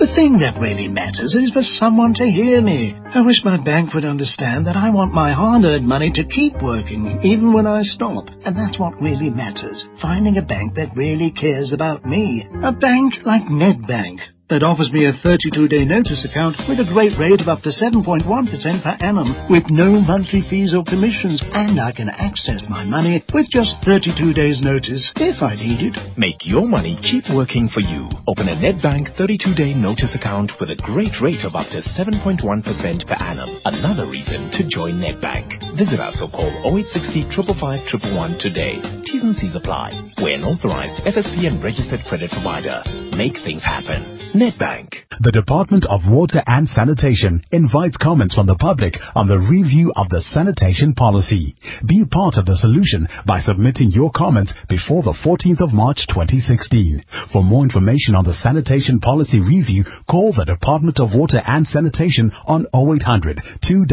The 0.00 0.14
thing 0.16 0.38
that 0.38 0.58
really 0.58 0.88
matters 0.88 1.34
is 1.34 1.52
for 1.52 1.62
someone 1.62 2.14
to 2.14 2.24
hear 2.24 2.62
me. 2.62 2.96
I 3.14 3.20
wish 3.20 3.44
my 3.44 3.62
bank 3.62 3.92
would 3.92 4.06
understand 4.06 4.66
that 4.66 4.74
I 4.74 4.88
want 4.88 5.12
my 5.12 5.34
hard-earned 5.34 5.86
money 5.86 6.10
to 6.14 6.24
keep 6.24 6.62
working, 6.62 7.20
even 7.22 7.52
when 7.52 7.66
I 7.66 7.82
stop. 7.82 8.24
And 8.46 8.56
that's 8.56 8.78
what 8.78 8.98
really 8.98 9.28
matters. 9.28 9.86
Finding 10.00 10.38
a 10.38 10.42
bank 10.42 10.76
that 10.76 10.96
really 10.96 11.30
cares 11.30 11.74
about 11.74 12.06
me. 12.06 12.48
A 12.62 12.72
bank 12.72 13.12
like 13.26 13.42
Nedbank 13.42 14.20
that 14.50 14.66
offers 14.66 14.90
me 14.90 15.06
a 15.06 15.14
32-day 15.22 15.86
notice 15.86 16.26
account 16.26 16.58
with 16.66 16.82
a 16.82 16.90
great 16.90 17.14
rate 17.22 17.38
of 17.38 17.46
up 17.46 17.62
to 17.62 17.70
7.1% 17.70 18.26
per 18.26 18.96
annum 18.98 19.30
with 19.46 19.62
no 19.70 20.02
monthly 20.02 20.42
fees 20.50 20.74
or 20.74 20.82
commissions. 20.82 21.38
And 21.54 21.78
I 21.78 21.94
can 21.94 22.10
access 22.10 22.66
my 22.66 22.82
money 22.82 23.22
with 23.30 23.46
just 23.54 23.78
32 23.86 24.34
days 24.34 24.58
notice 24.58 25.06
if 25.22 25.38
I 25.38 25.54
need 25.54 25.94
it. 25.94 25.94
Make 26.18 26.42
your 26.42 26.66
money 26.66 26.98
keep 26.98 27.30
working 27.30 27.70
for 27.70 27.78
you. 27.78 28.10
Open 28.26 28.50
a 28.50 28.58
Nedbank 28.58 29.14
32-day 29.14 29.78
notice 29.78 30.18
account 30.18 30.50
with 30.58 30.74
a 30.74 30.82
great 30.82 31.14
rate 31.22 31.46
of 31.46 31.54
up 31.54 31.70
to 31.70 31.78
7.1% 31.94 32.42
per 32.42 33.18
annum. 33.22 33.50
Another 33.64 34.10
reason 34.10 34.50
to 34.58 34.66
join 34.66 34.98
Nedbank. 34.98 35.78
Visit 35.78 36.02
us 36.02 36.18
or 36.18 36.28
call 36.28 36.50
0860 36.66 37.30
555 37.38 38.42
today. 38.42 38.82
T's 39.06 39.22
and 39.22 39.38
C's 39.38 39.54
apply. 39.54 39.94
We're 40.18 40.34
an 40.34 40.42
authorized 40.42 40.98
FSP 41.06 41.46
and 41.46 41.62
registered 41.62 42.02
credit 42.10 42.34
provider. 42.34 42.82
Make 43.14 43.38
things 43.46 43.62
happen. 43.62 44.18
The 44.40 45.32
Department 45.32 45.84
of 45.84 46.08
Water 46.08 46.42
and 46.46 46.66
Sanitation 46.66 47.44
invites 47.52 47.98
comments 47.98 48.34
from 48.34 48.46
the 48.46 48.54
public 48.54 48.94
on 49.14 49.28
the 49.28 49.36
review 49.36 49.92
of 49.94 50.08
the 50.08 50.22
sanitation 50.22 50.94
policy. 50.94 51.54
Be 51.86 52.06
part 52.06 52.38
of 52.38 52.46
the 52.46 52.56
solution 52.56 53.06
by 53.26 53.40
submitting 53.40 53.90
your 53.90 54.10
comments 54.10 54.54
before 54.66 55.02
the 55.02 55.12
14th 55.12 55.60
of 55.60 55.74
March 55.74 56.06
2016. 56.08 57.04
For 57.34 57.44
more 57.44 57.64
information 57.64 58.14
on 58.14 58.24
the 58.24 58.32
sanitation 58.32 58.98
policy 58.98 59.40
review, 59.40 59.84
call 60.08 60.32
the 60.32 60.46
Department 60.46 61.00
of 61.00 61.12
Water 61.12 61.42
and 61.44 61.68
Sanitation 61.68 62.32
on 62.46 62.64
0800 62.72 63.42
200 63.60 63.92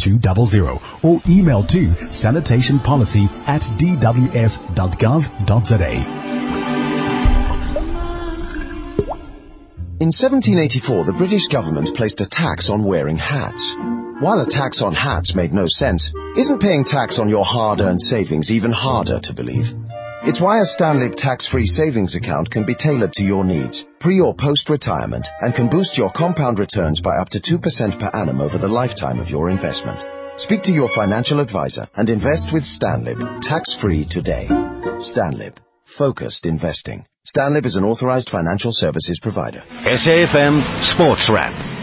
200 0.00 0.80
or 1.04 1.20
email 1.28 1.60
to 1.60 1.92
sanitationpolicy 2.24 3.28
at 3.44 3.60
dws.gov.za. 3.76 4.54
In 10.02 10.10
1784, 10.10 11.06
the 11.06 11.14
British 11.14 11.46
government 11.54 11.94
placed 11.94 12.20
a 12.20 12.26
tax 12.26 12.68
on 12.68 12.82
wearing 12.82 13.16
hats. 13.16 13.62
While 14.18 14.42
a 14.42 14.50
tax 14.50 14.82
on 14.82 14.92
hats 14.92 15.36
made 15.36 15.54
no 15.54 15.66
sense, 15.68 16.10
isn't 16.36 16.58
paying 16.58 16.82
tax 16.82 17.20
on 17.20 17.28
your 17.28 17.44
hard-earned 17.44 18.02
savings 18.02 18.50
even 18.50 18.72
harder 18.72 19.20
to 19.22 19.32
believe? 19.32 19.70
It's 20.26 20.40
why 20.40 20.58
a 20.58 20.66
Stanlib 20.66 21.14
tax-free 21.14 21.66
savings 21.66 22.16
account 22.16 22.50
can 22.50 22.66
be 22.66 22.74
tailored 22.74 23.12
to 23.12 23.22
your 23.22 23.44
needs, 23.44 23.84
pre 24.00 24.18
or 24.18 24.34
post-retirement, 24.34 25.28
and 25.42 25.54
can 25.54 25.70
boost 25.70 25.96
your 25.96 26.10
compound 26.10 26.58
returns 26.58 27.00
by 27.00 27.14
up 27.14 27.28
to 27.28 27.38
2% 27.38 27.62
per 28.00 28.10
annum 28.18 28.40
over 28.40 28.58
the 28.58 28.66
lifetime 28.66 29.20
of 29.20 29.30
your 29.30 29.48
investment. 29.48 30.02
Speak 30.40 30.64
to 30.64 30.72
your 30.72 30.90
financial 30.92 31.38
advisor 31.38 31.86
and 31.94 32.10
invest 32.10 32.50
with 32.52 32.64
Stanlib, 32.64 33.22
tax-free 33.42 34.08
today. 34.10 34.48
Stanlib. 34.98 35.54
Focused 35.96 36.46
investing. 36.46 37.06
Stanlib 37.34 37.66
is 37.66 37.74
an 37.74 37.82
authorized 37.82 38.30
financial 38.30 38.70
services 38.72 39.18
provider. 39.20 39.64
SAFM 39.86 40.94
Sports 40.94 41.28
Wrap. 41.32 41.73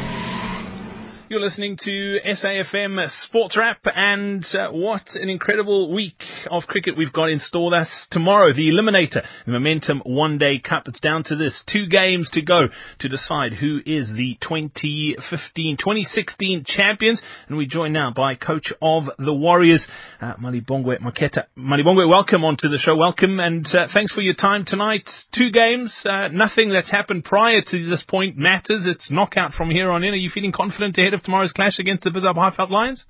You're 1.32 1.40
listening 1.40 1.78
to 1.86 2.20
SAFM 2.28 3.08
Sports 3.24 3.56
Wrap, 3.56 3.80
and 3.86 4.46
uh, 4.54 4.68
what 4.72 5.04
an 5.14 5.30
incredible 5.30 5.94
week 5.94 6.22
of 6.50 6.64
cricket 6.64 6.98
we've 6.98 7.14
got 7.14 7.30
in 7.30 7.40
store. 7.40 7.72
That's 7.72 8.08
tomorrow, 8.12 8.52
the 8.54 8.70
Eliminator, 8.70 9.26
the 9.46 9.52
Momentum 9.54 10.02
One 10.06 10.38
Day 10.38 10.60
Cup. 10.60 10.90
It's 10.90 11.00
down 11.00 11.24
to 11.28 11.38
this 11.38 11.64
two 11.72 11.88
games 11.88 12.30
to 12.34 12.42
go 12.42 12.68
to 13.00 13.08
decide 13.08 13.54
who 13.54 13.80
is 13.86 14.10
the 14.14 14.38
2015 14.42 15.78
2016 15.80 16.66
champions. 16.68 17.22
And 17.48 17.58
we 17.58 17.66
join 17.66 17.94
now 17.94 18.12
by 18.14 18.36
coach 18.36 18.74
of 18.82 19.06
the 19.18 19.32
Warriors, 19.32 19.88
uh, 20.20 20.34
Malibongwe 20.34 21.00
Maketa. 21.00 21.46
Malibongwe, 21.58 22.10
welcome 22.10 22.44
onto 22.44 22.68
the 22.68 22.78
show. 22.78 22.98
Welcome, 22.98 23.40
and 23.40 23.66
uh, 23.68 23.88
thanks 23.94 24.12
for 24.12 24.20
your 24.20 24.36
time 24.36 24.66
tonight. 24.68 25.10
Two 25.34 25.50
games, 25.50 25.96
uh, 26.04 26.28
nothing 26.28 26.74
that's 26.74 26.92
happened 26.92 27.24
prior 27.24 27.62
to 27.66 27.90
this 27.90 28.04
point 28.06 28.36
matters. 28.36 28.86
It's 28.86 29.10
knockout 29.10 29.54
from 29.54 29.72
here 29.72 29.92
on 29.92 30.04
in. 30.04 30.14
Are 30.14 30.18
you 30.18 30.30
feeling 30.30 30.52
confident 30.52 30.98
ahead 30.98 31.14
of 31.14 31.21
tomorrow's 31.22 31.54
clash 31.54 31.80
against 31.80 32.04
the 32.04 32.10
Bizhub 32.10 32.36
Highveld 32.36 32.70
Lions? 32.70 33.04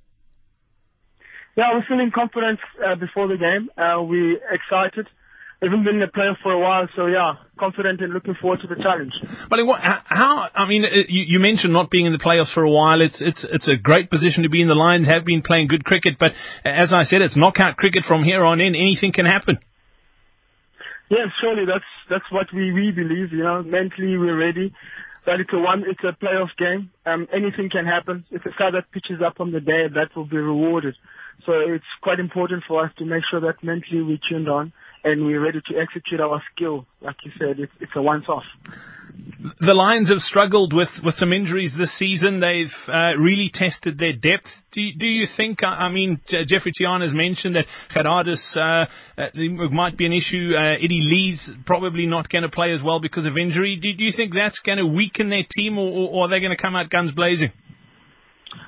Yeah, 1.56 1.74
we're 1.74 1.86
feeling 1.88 2.12
confident 2.14 2.60
uh, 2.80 2.96
before 2.96 3.28
the 3.28 3.38
game. 3.38 3.70
Uh, 3.78 4.02
we're 4.04 4.40
excited. 4.52 5.08
We 5.62 5.68
haven't 5.68 5.84
been 5.84 5.96
in 5.96 6.02
the 6.02 6.08
playoff 6.08 6.42
for 6.42 6.54
a 6.54 6.60
while, 6.60 6.88
so 6.96 7.06
yeah, 7.06 7.34
confident 7.60 8.02
and 8.02 8.14
looking 8.14 8.34
forward 8.42 8.62
to 8.62 8.68
the 8.68 8.82
challenge. 8.82 9.14
But 9.48 9.64
what, 9.64 9.80
how? 9.82 10.50
I 10.56 10.68
mean, 10.68 10.84
uh, 10.86 11.06
you, 11.08 11.38
you 11.38 11.40
mentioned 11.40 11.72
not 11.72 11.92
being 11.92 12.08
in 12.08 12.14
the 12.14 12.20
playoffs 12.20 12.52
for 12.54 12.64
a 12.64 12.72
while. 12.72 13.00
It's 13.02 13.22
it's 13.22 13.46
it's 13.48 13.68
a 13.68 13.76
great 13.76 14.10
position 14.10 14.42
to 14.42 14.50
be 14.50 14.62
in. 14.62 14.70
The 14.70 14.74
Lions 14.74 15.08
have 15.08 15.24
been 15.24 15.44
playing 15.44 15.68
good 15.68 15.84
cricket, 15.84 16.16
but 16.20 16.32
as 16.66 16.94
I 16.94 17.04
said, 17.04 17.22
it's 17.22 17.38
knockout 17.38 17.78
cricket 17.78 18.06
from 18.08 18.24
here 18.24 18.44
on 18.44 18.60
in. 18.60 18.74
Anything 18.74 19.12
can 19.14 19.26
happen. 19.26 19.60
Yeah, 21.12 21.26
surely 21.42 21.66
that's 21.68 21.86
that's 22.10 22.26
what 22.32 22.48
we 22.56 22.72
we 22.72 22.90
believe. 22.90 23.32
You 23.32 23.44
know, 23.44 23.62
mentally 23.62 24.18
we're 24.18 24.38
ready 24.38 24.74
but 25.26 25.40
it's 25.40 25.54
a 25.54 25.60
one, 25.60 25.84
it's 25.88 26.04
a 26.04 26.14
playoff 26.24 26.56
game. 26.58 26.92
Um, 27.06 27.28
anything 27.34 27.70
can 27.70 27.86
happen. 27.86 28.26
If 28.32 28.46
a 28.46 28.50
side 28.58 28.74
that 28.74 28.92
pitches 28.92 29.22
up 29.26 29.40
on 29.40 29.52
the 29.52 29.60
day, 29.60 29.88
that 29.88 30.16
will 30.16 30.26
be 30.26 30.38
rewarded. 30.38 30.96
So 31.46 31.54
it's 31.54 31.84
quite 32.02 32.20
important 32.20 32.64
for 32.68 32.86
us 32.86 32.92
to 32.98 33.06
make 33.06 33.24
sure 33.30 33.40
that 33.42 33.64
mentally 33.64 34.02
we're 34.02 34.20
tuned 34.30 34.50
on 34.50 34.74
and 35.04 35.26
we're 35.26 35.42
ready 35.42 35.62
to 35.68 35.78
execute 35.80 36.22
our 36.22 36.42
skill. 36.54 36.86
Like 37.02 37.16
you 37.24 37.32
said, 37.40 37.60
it's, 37.60 37.72
it's 37.80 37.92
a 37.96 38.02
once-off. 38.02 38.44
The 39.60 39.74
Lions 39.74 40.10
have 40.10 40.20
struggled 40.20 40.74
with, 40.74 40.90
with 41.04 41.16
some 41.16 41.34
injuries 41.34 41.74
this 41.78 41.92
season. 41.98 42.40
They've 42.40 42.72
uh, 42.88 43.18
really 43.18 43.52
tested 43.54 43.98
their 43.98 44.14
depth. 44.14 44.48
Do 44.72 44.80
you, 44.80 44.98
do 44.98 45.06
you 45.06 45.28
think, 45.36 45.64
I 45.64 45.90
mean, 45.90 46.22
Jeffrey 46.28 46.72
Toyana 46.80 47.04
has 47.04 47.14
mentioned 47.14 47.56
that 47.56 47.66
Gerardus 47.94 48.40
uh, 48.56 48.86
uh, 49.22 49.70
might 49.72 49.98
be 49.98 50.06
an 50.06 50.14
issue. 50.14 50.54
Uh, 50.56 50.76
Eddie 50.76 51.02
Leie's 51.02 51.50
probably 51.66 52.06
not 52.06 52.30
going 52.30 52.44
to 52.44 52.50
play 52.50 52.72
as 52.72 52.82
well 52.84 53.02
because 53.02 53.26
of 53.26 53.38
injury. 53.38 53.76
Do, 53.76 53.92
do 53.94 54.04
you 54.04 54.14
think 54.16 54.34
that's 54.34 54.60
going 54.60 54.78
to 54.78 54.86
weaken 54.86 55.30
their 55.30 55.44
team 55.52 55.78
or, 55.78 56.10
or 56.10 56.26
are 56.26 56.30
they 56.30 56.40
going 56.40 56.56
to 56.56 56.62
come 56.62 56.76
out 56.76 56.90
guns 56.90 57.12
blazing? 57.12 57.52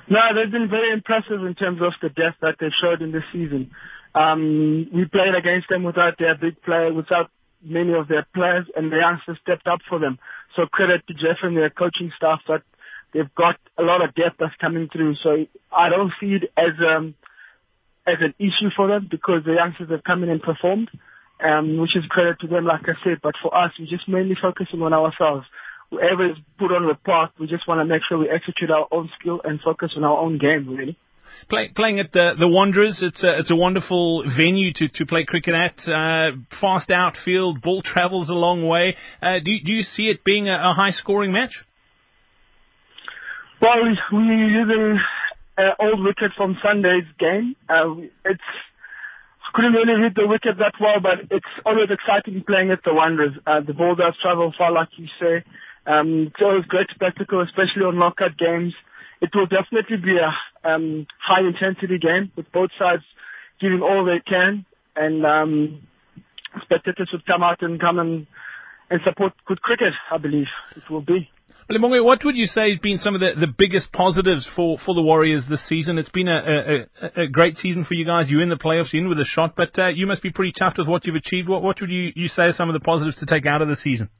No, 0.08 0.20
they've 0.34 0.50
been 0.50 0.68
very 0.68 0.92
impressive 0.92 1.44
in 1.44 1.54
terms 1.54 1.80
of 1.82 1.92
the 2.00 2.08
depth 2.08 2.38
that 2.40 2.56
they 2.60 2.68
showed 2.80 3.02
in 3.02 3.12
this 3.12 3.24
season. 3.32 3.70
Um, 4.14 4.88
we 4.94 5.06
played 5.06 5.34
against 5.34 5.68
them 5.68 5.82
without 5.82 6.18
their 6.18 6.36
big 6.36 6.62
player, 6.62 6.92
without 6.92 7.30
many 7.62 7.94
of 7.94 8.08
their 8.08 8.26
players, 8.34 8.66
and 8.76 8.92
the 8.92 8.98
youngsters 8.98 9.38
stepped 9.42 9.66
up 9.66 9.80
for 9.88 9.98
them. 9.98 10.18
So 10.54 10.66
credit 10.66 11.06
to 11.08 11.14
Jeff 11.14 11.38
and 11.42 11.56
their 11.56 11.70
coaching 11.70 12.12
staff 12.16 12.40
that 12.48 12.62
they've 13.12 13.34
got 13.34 13.56
a 13.78 13.82
lot 13.82 14.04
of 14.04 14.14
depth 14.14 14.36
that's 14.38 14.54
coming 14.60 14.88
through. 14.92 15.16
So 15.16 15.46
I 15.72 15.88
don't 15.88 16.12
see 16.20 16.34
it 16.34 16.52
as 16.56 16.74
um 16.86 17.14
as 18.06 18.16
an 18.20 18.34
issue 18.38 18.70
for 18.76 18.88
them 18.88 19.08
because 19.10 19.44
the 19.44 19.54
youngsters 19.54 19.90
have 19.90 20.04
come 20.04 20.22
in 20.22 20.28
and 20.28 20.42
performed, 20.42 20.90
um, 21.42 21.78
which 21.78 21.96
is 21.96 22.04
credit 22.06 22.38
to 22.40 22.46
them, 22.46 22.66
like 22.66 22.82
I 22.82 22.92
said. 23.02 23.18
But 23.22 23.34
for 23.42 23.56
us, 23.56 23.72
we're 23.78 23.86
just 23.86 24.08
mainly 24.08 24.36
focusing 24.40 24.82
on 24.82 24.92
ourselves. 24.92 25.46
Whoever 25.94 26.30
is 26.30 26.36
put 26.58 26.72
on 26.72 26.86
the 26.86 26.94
path, 26.94 27.30
we 27.38 27.46
just 27.46 27.68
want 27.68 27.80
to 27.80 27.84
make 27.84 28.02
sure 28.08 28.18
we 28.18 28.28
execute 28.28 28.70
our 28.70 28.86
own 28.90 29.10
skill 29.18 29.40
and 29.44 29.60
focus 29.60 29.92
on 29.96 30.04
our 30.04 30.18
own 30.18 30.38
game, 30.38 30.68
really. 30.68 30.98
Play, 31.48 31.70
playing 31.74 32.00
at 32.00 32.12
the, 32.12 32.32
the 32.38 32.48
Wanderers, 32.48 33.00
it's 33.02 33.22
a, 33.22 33.38
it's 33.38 33.50
a 33.50 33.56
wonderful 33.56 34.24
venue 34.36 34.72
to, 34.72 34.88
to 34.88 35.06
play 35.06 35.24
cricket 35.24 35.54
at. 35.54 35.78
Uh, 35.86 36.36
fast 36.60 36.90
outfield, 36.90 37.60
ball 37.60 37.82
travels 37.82 38.28
a 38.28 38.34
long 38.34 38.66
way. 38.66 38.96
Uh, 39.22 39.34
do, 39.44 39.52
do 39.64 39.72
you 39.72 39.82
see 39.82 40.04
it 40.04 40.24
being 40.24 40.48
a, 40.48 40.54
a 40.54 40.72
high 40.72 40.90
scoring 40.90 41.32
match? 41.32 41.62
Well, 43.60 43.76
we're 44.12 44.48
using 44.48 45.00
uh, 45.58 45.70
old 45.78 46.02
wicket 46.02 46.32
from 46.36 46.56
Sunday's 46.62 47.04
game. 47.18 47.56
Uh, 47.68 47.94
it's 48.24 48.42
couldn't 49.54 49.72
really 49.72 50.02
hit 50.02 50.14
the 50.16 50.26
wicket 50.26 50.58
that 50.58 50.74
well, 50.80 51.00
but 51.00 51.30
it's 51.30 51.46
always 51.64 51.88
exciting 51.88 52.42
playing 52.44 52.72
at 52.72 52.82
the 52.84 52.92
Wanderers. 52.92 53.34
Uh, 53.46 53.60
the 53.60 53.72
ball 53.72 53.94
does 53.94 54.14
travel 54.20 54.52
far, 54.58 54.72
like 54.72 54.88
you 54.96 55.06
say. 55.20 55.44
Um, 55.86 56.32
so 56.38 56.46
it's 56.46 56.50
always 56.50 56.64
great 56.66 56.88
spectacle, 56.94 57.42
especially 57.42 57.82
on 57.82 57.98
knockout 57.98 58.36
games 58.38 58.74
it 59.24 59.30
will 59.34 59.46
definitely 59.46 59.96
be 59.96 60.18
a 60.18 60.68
um, 60.68 61.06
high 61.18 61.40
intensity 61.40 61.98
game 61.98 62.30
with 62.36 62.50
both 62.52 62.70
sides 62.78 63.02
giving 63.60 63.80
all 63.80 64.04
they 64.04 64.20
can, 64.26 64.66
and 64.96 65.24
um, 65.24 65.86
spectators 66.62 67.08
would 67.12 67.24
come 67.24 67.42
out 67.42 67.62
and 67.62 67.80
come 67.80 67.98
and, 67.98 68.26
and 68.90 69.00
support 69.04 69.32
good 69.46 69.62
cricket. 69.62 69.94
I 70.10 70.18
believe 70.18 70.48
it 70.76 70.90
will 70.90 71.00
be. 71.00 71.30
Limonge, 71.70 72.04
what 72.04 72.22
would 72.26 72.36
you 72.36 72.44
say 72.44 72.72
has 72.72 72.80
been 72.80 72.98
some 72.98 73.14
of 73.14 73.22
the, 73.22 73.30
the 73.40 73.46
biggest 73.46 73.90
positives 73.92 74.46
for, 74.54 74.76
for 74.84 74.94
the 74.94 75.00
Warriors 75.00 75.44
this 75.48 75.66
season? 75.66 75.96
It's 75.96 76.10
been 76.10 76.28
a, 76.28 76.84
a, 77.00 77.22
a 77.22 77.26
great 77.26 77.56
season 77.56 77.86
for 77.86 77.94
you 77.94 78.04
guys. 78.04 78.28
You're 78.28 78.42
in 78.42 78.50
the 78.50 78.56
playoffs, 78.56 78.92
you're 78.92 79.02
in 79.02 79.08
with 79.08 79.18
a 79.18 79.24
shot, 79.24 79.54
but 79.56 79.78
uh, 79.78 79.88
you 79.88 80.06
must 80.06 80.22
be 80.22 80.30
pretty 80.30 80.52
chuffed 80.52 80.76
with 80.76 80.88
what 80.88 81.06
you've 81.06 81.16
achieved. 81.16 81.48
What, 81.48 81.62
what 81.62 81.80
would 81.80 81.88
you, 81.88 82.12
you 82.14 82.28
say 82.28 82.42
are 82.42 82.52
some 82.52 82.68
of 82.68 82.74
the 82.74 82.84
positives 82.84 83.16
to 83.20 83.26
take 83.26 83.46
out 83.46 83.62
of 83.62 83.68
the 83.68 83.76
season? 83.76 84.10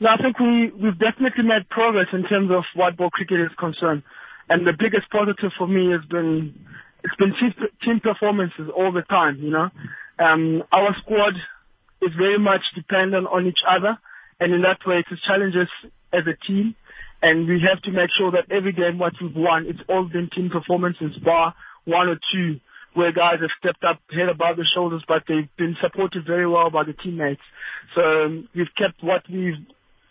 No, 0.00 0.10
I 0.10 0.16
think 0.16 0.38
we, 0.38 0.70
we've 0.70 0.98
definitely 0.98 1.44
made 1.44 1.68
progress 1.68 2.06
in 2.12 2.24
terms 2.24 2.50
of 2.52 2.64
white 2.74 2.96
ball 2.96 3.10
cricket 3.10 3.40
is 3.40 3.50
concerned. 3.58 4.02
And 4.48 4.66
the 4.66 4.72
biggest 4.78 5.10
positive 5.10 5.50
for 5.58 5.66
me 5.66 5.90
has 5.90 6.04
been, 6.08 6.54
it's 7.02 7.16
been 7.16 7.34
team, 7.34 7.54
team 7.82 8.00
performances 8.00 8.70
all 8.74 8.92
the 8.92 9.02
time, 9.02 9.38
you 9.42 9.50
know. 9.50 9.70
Um, 10.18 10.62
our 10.72 10.96
squad 11.02 11.34
is 12.00 12.12
very 12.16 12.38
much 12.38 12.62
dependent 12.74 13.26
on 13.26 13.46
each 13.46 13.60
other. 13.68 13.98
And 14.40 14.54
in 14.54 14.62
that 14.62 14.78
way, 14.86 14.98
it 14.98 15.18
challenges 15.26 15.68
as 16.12 16.22
a 16.26 16.46
team. 16.46 16.76
And 17.20 17.48
we 17.48 17.60
have 17.68 17.82
to 17.82 17.90
make 17.90 18.10
sure 18.16 18.30
that 18.30 18.52
every 18.52 18.72
game 18.72 18.98
what 18.98 19.14
we've 19.20 19.34
won, 19.34 19.66
it's 19.66 19.80
all 19.88 20.04
been 20.04 20.30
team 20.30 20.50
performances, 20.50 21.16
bar 21.24 21.54
one 21.84 22.08
or 22.08 22.18
two 22.32 22.60
where 22.94 23.12
guys 23.12 23.38
have 23.40 23.50
stepped 23.58 23.84
up 23.84 24.00
head 24.10 24.28
above 24.28 24.56
the 24.56 24.64
shoulders, 24.74 25.02
but 25.06 25.22
they've 25.28 25.48
been 25.56 25.76
supported 25.80 26.24
very 26.26 26.48
well 26.48 26.70
by 26.70 26.84
the 26.84 26.92
teammates. 26.92 27.40
So 27.94 28.00
um, 28.00 28.48
we've 28.54 28.74
kept 28.76 29.02
what 29.02 29.22
we've 29.30 29.54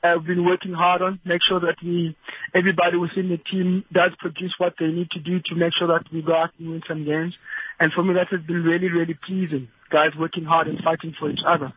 have 0.04 0.25
been 0.25 0.46
working 0.46 0.74
hard 0.74 1.01
on, 1.01 1.20
make 1.25 1.42
sure 1.48 1.60
that 1.60 1.75
we, 1.84 2.16
everybody 2.54 2.98
within 2.98 3.30
the 3.30 3.38
team 3.38 3.84
does 3.92 4.12
produce 4.20 4.54
what 4.58 4.74
they 4.80 4.88
need 4.88 5.10
to 5.12 5.20
do 5.20 5.39
to 5.46 5.56
make 5.56 5.74
sure 5.77 5.88
that 5.88 6.06
we 6.12 6.22
go 6.22 6.36
out 6.36 6.51
and 6.60 6.70
win 6.70 6.82
some 6.88 7.06
games. 7.06 7.36
And 7.80 7.92
for 7.94 8.04
me, 8.04 8.13
that 8.13 8.27
has 8.30 8.42
been 8.46 8.63
really, 8.63 8.89
really 8.89 9.16
pleasing. 9.25 9.70
Guys 9.89 10.12
working 10.18 10.44
hard 10.44 10.68
and 10.68 10.80
fighting 10.84 11.16
for 11.20 11.30
each 11.30 11.42
other. 11.48 11.74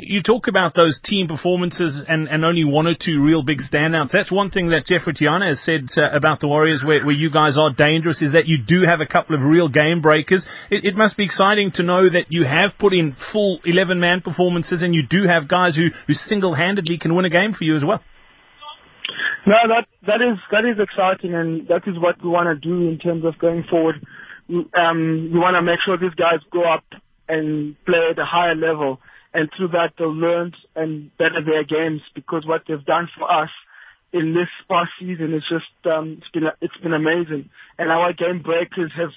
You 0.00 0.22
talk 0.22 0.46
about 0.46 0.76
those 0.76 1.00
team 1.02 1.26
performances 1.26 2.00
and, 2.08 2.28
and 2.28 2.44
only 2.44 2.62
one 2.62 2.86
or 2.86 2.94
two 2.94 3.20
real 3.20 3.42
big 3.42 3.58
standouts. 3.58 4.12
That's 4.12 4.30
one 4.30 4.52
thing 4.52 4.68
that 4.68 4.86
Jeffrey 4.86 5.12
Toyana 5.12 5.48
has 5.48 5.60
said 5.64 5.88
uh, 5.96 6.16
about 6.16 6.38
the 6.38 6.46
Warriors 6.46 6.82
where, 6.86 7.04
where 7.04 7.14
you 7.14 7.32
guys 7.32 7.58
are 7.58 7.72
dangerous 7.72 8.22
is 8.22 8.30
that 8.30 8.46
you 8.46 8.58
do 8.64 8.82
have 8.88 9.00
a 9.00 9.06
couple 9.06 9.34
of 9.34 9.42
real 9.42 9.66
game 9.66 10.00
breakers. 10.00 10.46
It, 10.70 10.84
it 10.84 10.96
must 10.96 11.16
be 11.16 11.24
exciting 11.24 11.72
to 11.74 11.82
know 11.82 12.08
that 12.08 12.26
you 12.28 12.44
have 12.44 12.78
put 12.78 12.92
in 12.92 13.16
full 13.32 13.58
11 13.64 13.98
man 13.98 14.20
performances 14.20 14.82
and 14.82 14.94
you 14.94 15.02
do 15.02 15.26
have 15.26 15.48
guys 15.48 15.74
who, 15.74 15.88
who 16.06 16.12
single 16.14 16.54
handedly 16.54 16.98
can 16.98 17.16
win 17.16 17.24
a 17.24 17.30
game 17.30 17.52
for 17.52 17.64
you 17.64 17.74
as 17.76 17.84
well. 17.84 18.00
No, 19.46 19.56
that 19.66 19.88
that 20.06 20.20
is 20.20 20.38
that 20.52 20.64
is 20.66 20.76
exciting, 20.78 21.32
and 21.34 21.66
that 21.68 21.88
is 21.88 21.98
what 21.98 22.22
we 22.22 22.28
want 22.28 22.48
to 22.48 22.68
do 22.68 22.86
in 22.86 22.98
terms 22.98 23.24
of 23.24 23.38
going 23.38 23.64
forward. 23.64 23.96
Um, 24.50 25.30
we 25.32 25.38
want 25.38 25.54
to 25.54 25.62
make 25.62 25.80
sure 25.80 25.96
these 25.96 26.14
guys 26.14 26.40
go 26.52 26.70
up 26.70 26.84
and 27.28 27.74
play 27.86 28.08
at 28.10 28.18
a 28.18 28.26
higher 28.26 28.54
level 28.54 29.00
and 29.34 29.48
through 29.56 29.68
that 29.68 29.92
they'll 29.98 30.14
learn 30.14 30.54
and 30.74 31.16
better 31.16 31.42
their 31.44 31.64
games 31.64 32.00
because 32.14 32.46
what 32.46 32.62
they've 32.66 32.84
done 32.84 33.08
for 33.18 33.30
us 33.30 33.50
in 34.12 34.34
this 34.34 34.48
past 34.68 34.90
season 34.98 35.34
is 35.34 35.44
just 35.48 35.66
um, 35.86 36.18
it's 36.18 36.30
been 36.30 36.44
it's 36.60 36.76
been 36.78 36.94
amazing, 36.94 37.50
and 37.78 37.90
our 37.90 38.12
game 38.12 38.42
breakers 38.42 38.90
have 38.96 39.10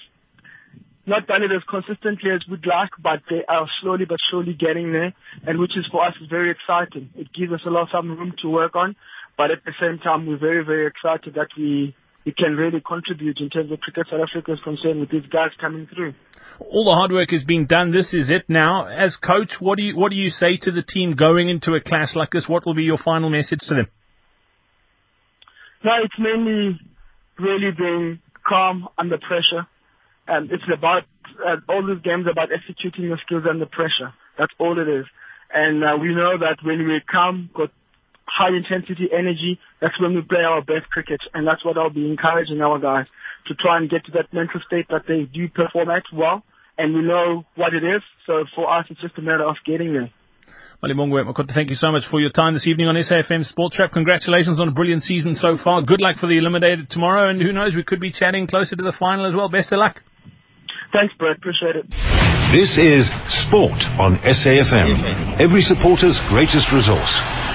not 1.06 1.26
done 1.26 1.42
it 1.42 1.50
as 1.50 1.62
consistently 1.68 2.30
as 2.30 2.42
we'd 2.48 2.66
like, 2.66 2.90
but 3.02 3.22
they 3.28 3.44
are 3.48 3.68
slowly 3.80 4.04
but 4.04 4.18
surely 4.30 4.52
getting 4.52 4.92
there, 4.92 5.12
and 5.46 5.58
which 5.58 5.76
is 5.76 5.86
for 5.90 6.04
us 6.04 6.14
very 6.28 6.50
exciting. 6.50 7.10
It 7.16 7.32
gives 7.32 7.52
us 7.52 7.62
a 7.66 7.70
lot 7.70 7.94
of 7.94 8.04
room 8.04 8.34
to 8.42 8.48
work 8.48 8.76
on, 8.76 8.94
but 9.36 9.50
at 9.50 9.64
the 9.64 9.72
same 9.80 9.98
time 9.98 10.26
we're 10.26 10.38
very 10.38 10.64
very 10.64 10.86
excited 10.86 11.34
that 11.34 11.48
we 11.56 11.94
we 12.24 12.32
can 12.32 12.56
really 12.56 12.80
contribute 12.80 13.40
in 13.40 13.50
terms 13.50 13.72
of 13.72 13.80
cricket 13.80 14.06
South 14.10 14.20
Africa 14.20 14.52
is 14.52 14.60
concerned 14.60 15.00
with 15.00 15.10
these 15.10 15.26
guys 15.26 15.50
coming 15.60 15.88
through. 15.92 16.14
All 16.58 16.84
the 16.84 16.94
hard 16.94 17.12
work 17.12 17.32
is 17.32 17.44
being 17.44 17.66
done. 17.66 17.92
This 17.92 18.12
is 18.14 18.30
it 18.30 18.44
now. 18.48 18.86
As 18.86 19.16
coach, 19.16 19.52
what 19.60 19.76
do 19.76 19.82
you 19.82 19.96
what 19.96 20.10
do 20.10 20.16
you 20.16 20.30
say 20.30 20.56
to 20.62 20.72
the 20.72 20.82
team 20.82 21.14
going 21.14 21.48
into 21.48 21.74
a 21.74 21.80
clash 21.80 22.14
like 22.14 22.30
this? 22.30 22.48
What 22.48 22.66
will 22.66 22.74
be 22.74 22.82
your 22.82 22.98
final 22.98 23.30
message 23.30 23.60
to 23.68 23.74
them? 23.74 23.86
No, 25.84 25.92
it's 26.02 26.18
mainly 26.18 26.78
really 27.38 27.70
being 27.76 28.20
calm 28.46 28.88
under 28.98 29.18
pressure. 29.18 29.66
And 30.28 30.50
it's 30.50 30.64
about 30.72 31.02
uh, 31.44 31.56
all 31.68 31.86
these 31.86 32.02
games 32.04 32.26
about 32.30 32.50
executing 32.52 33.04
your 33.04 33.18
skills 33.24 33.44
under 33.48 33.66
pressure. 33.66 34.14
That's 34.38 34.52
all 34.58 34.78
it 34.78 34.88
is. 34.88 35.06
And 35.52 35.82
uh, 35.84 35.96
we 36.00 36.14
know 36.14 36.38
that 36.38 36.58
when 36.62 36.86
we 36.86 37.00
come, 37.10 37.50
got 37.54 37.70
high 38.24 38.54
intensity 38.56 39.10
energy, 39.12 39.58
that's 39.80 40.00
when 40.00 40.14
we 40.14 40.22
play 40.22 40.40
our 40.40 40.62
best 40.62 40.88
cricket. 40.90 41.20
And 41.34 41.46
that's 41.46 41.64
what 41.64 41.76
I'll 41.76 41.90
be 41.90 42.08
encouraging 42.08 42.60
our 42.60 42.78
guys 42.78 43.06
to 43.46 43.54
try 43.54 43.78
and 43.78 43.90
get 43.90 44.04
to 44.06 44.12
that 44.12 44.32
mental 44.32 44.60
state 44.66 44.86
that 44.90 45.02
they 45.06 45.24
do 45.32 45.48
perform 45.48 45.90
at 45.90 46.04
well. 46.12 46.42
And 46.78 46.94
we 46.94 47.02
know 47.02 47.44
what 47.54 47.74
it 47.74 47.84
is. 47.84 48.02
So 48.26 48.44
for 48.54 48.72
us, 48.72 48.86
it's 48.88 49.00
just 49.00 49.18
a 49.18 49.22
matter 49.22 49.44
of 49.44 49.56
getting 49.66 49.92
there. 49.92 50.10
Malibongwe 50.82 51.22
Maketa, 51.22 51.54
thank 51.54 51.70
you 51.70 51.76
so 51.76 51.92
much 51.92 52.02
for 52.10 52.18
your 52.18 52.30
time 52.30 52.54
this 52.54 52.66
evening 52.66 52.88
on 52.88 52.96
SAFM 52.96 53.44
Sports 53.44 53.76
Wrap. 53.78 53.92
Congratulations 53.92 54.58
on 54.58 54.66
a 54.66 54.72
brilliant 54.72 55.02
season 55.04 55.36
so 55.36 55.56
far. 55.62 55.80
Good 55.82 56.00
luck 56.00 56.16
for 56.18 56.26
the 56.26 56.38
eliminated 56.38 56.90
tomorrow, 56.90 57.30
and 57.30 57.40
who 57.40 57.52
knows, 57.52 57.76
we 57.76 57.84
could 57.84 58.00
be 58.00 58.10
chatting 58.10 58.48
closer 58.48 58.74
to 58.74 58.82
the 58.82 58.92
final 58.98 59.28
as 59.28 59.32
well. 59.32 59.48
Best 59.48 59.70
of 59.70 59.78
luck. 59.78 60.00
Thanks, 60.92 61.14
Brett. 61.18 61.36
Appreciate 61.36 61.76
it. 61.76 61.86
This 62.50 62.76
is 62.76 63.06
Sport 63.46 63.78
on 64.02 64.18
SAFM. 64.26 65.40
Every 65.40 65.62
supporter's 65.62 66.18
greatest 66.28 66.66
resource. 66.74 67.51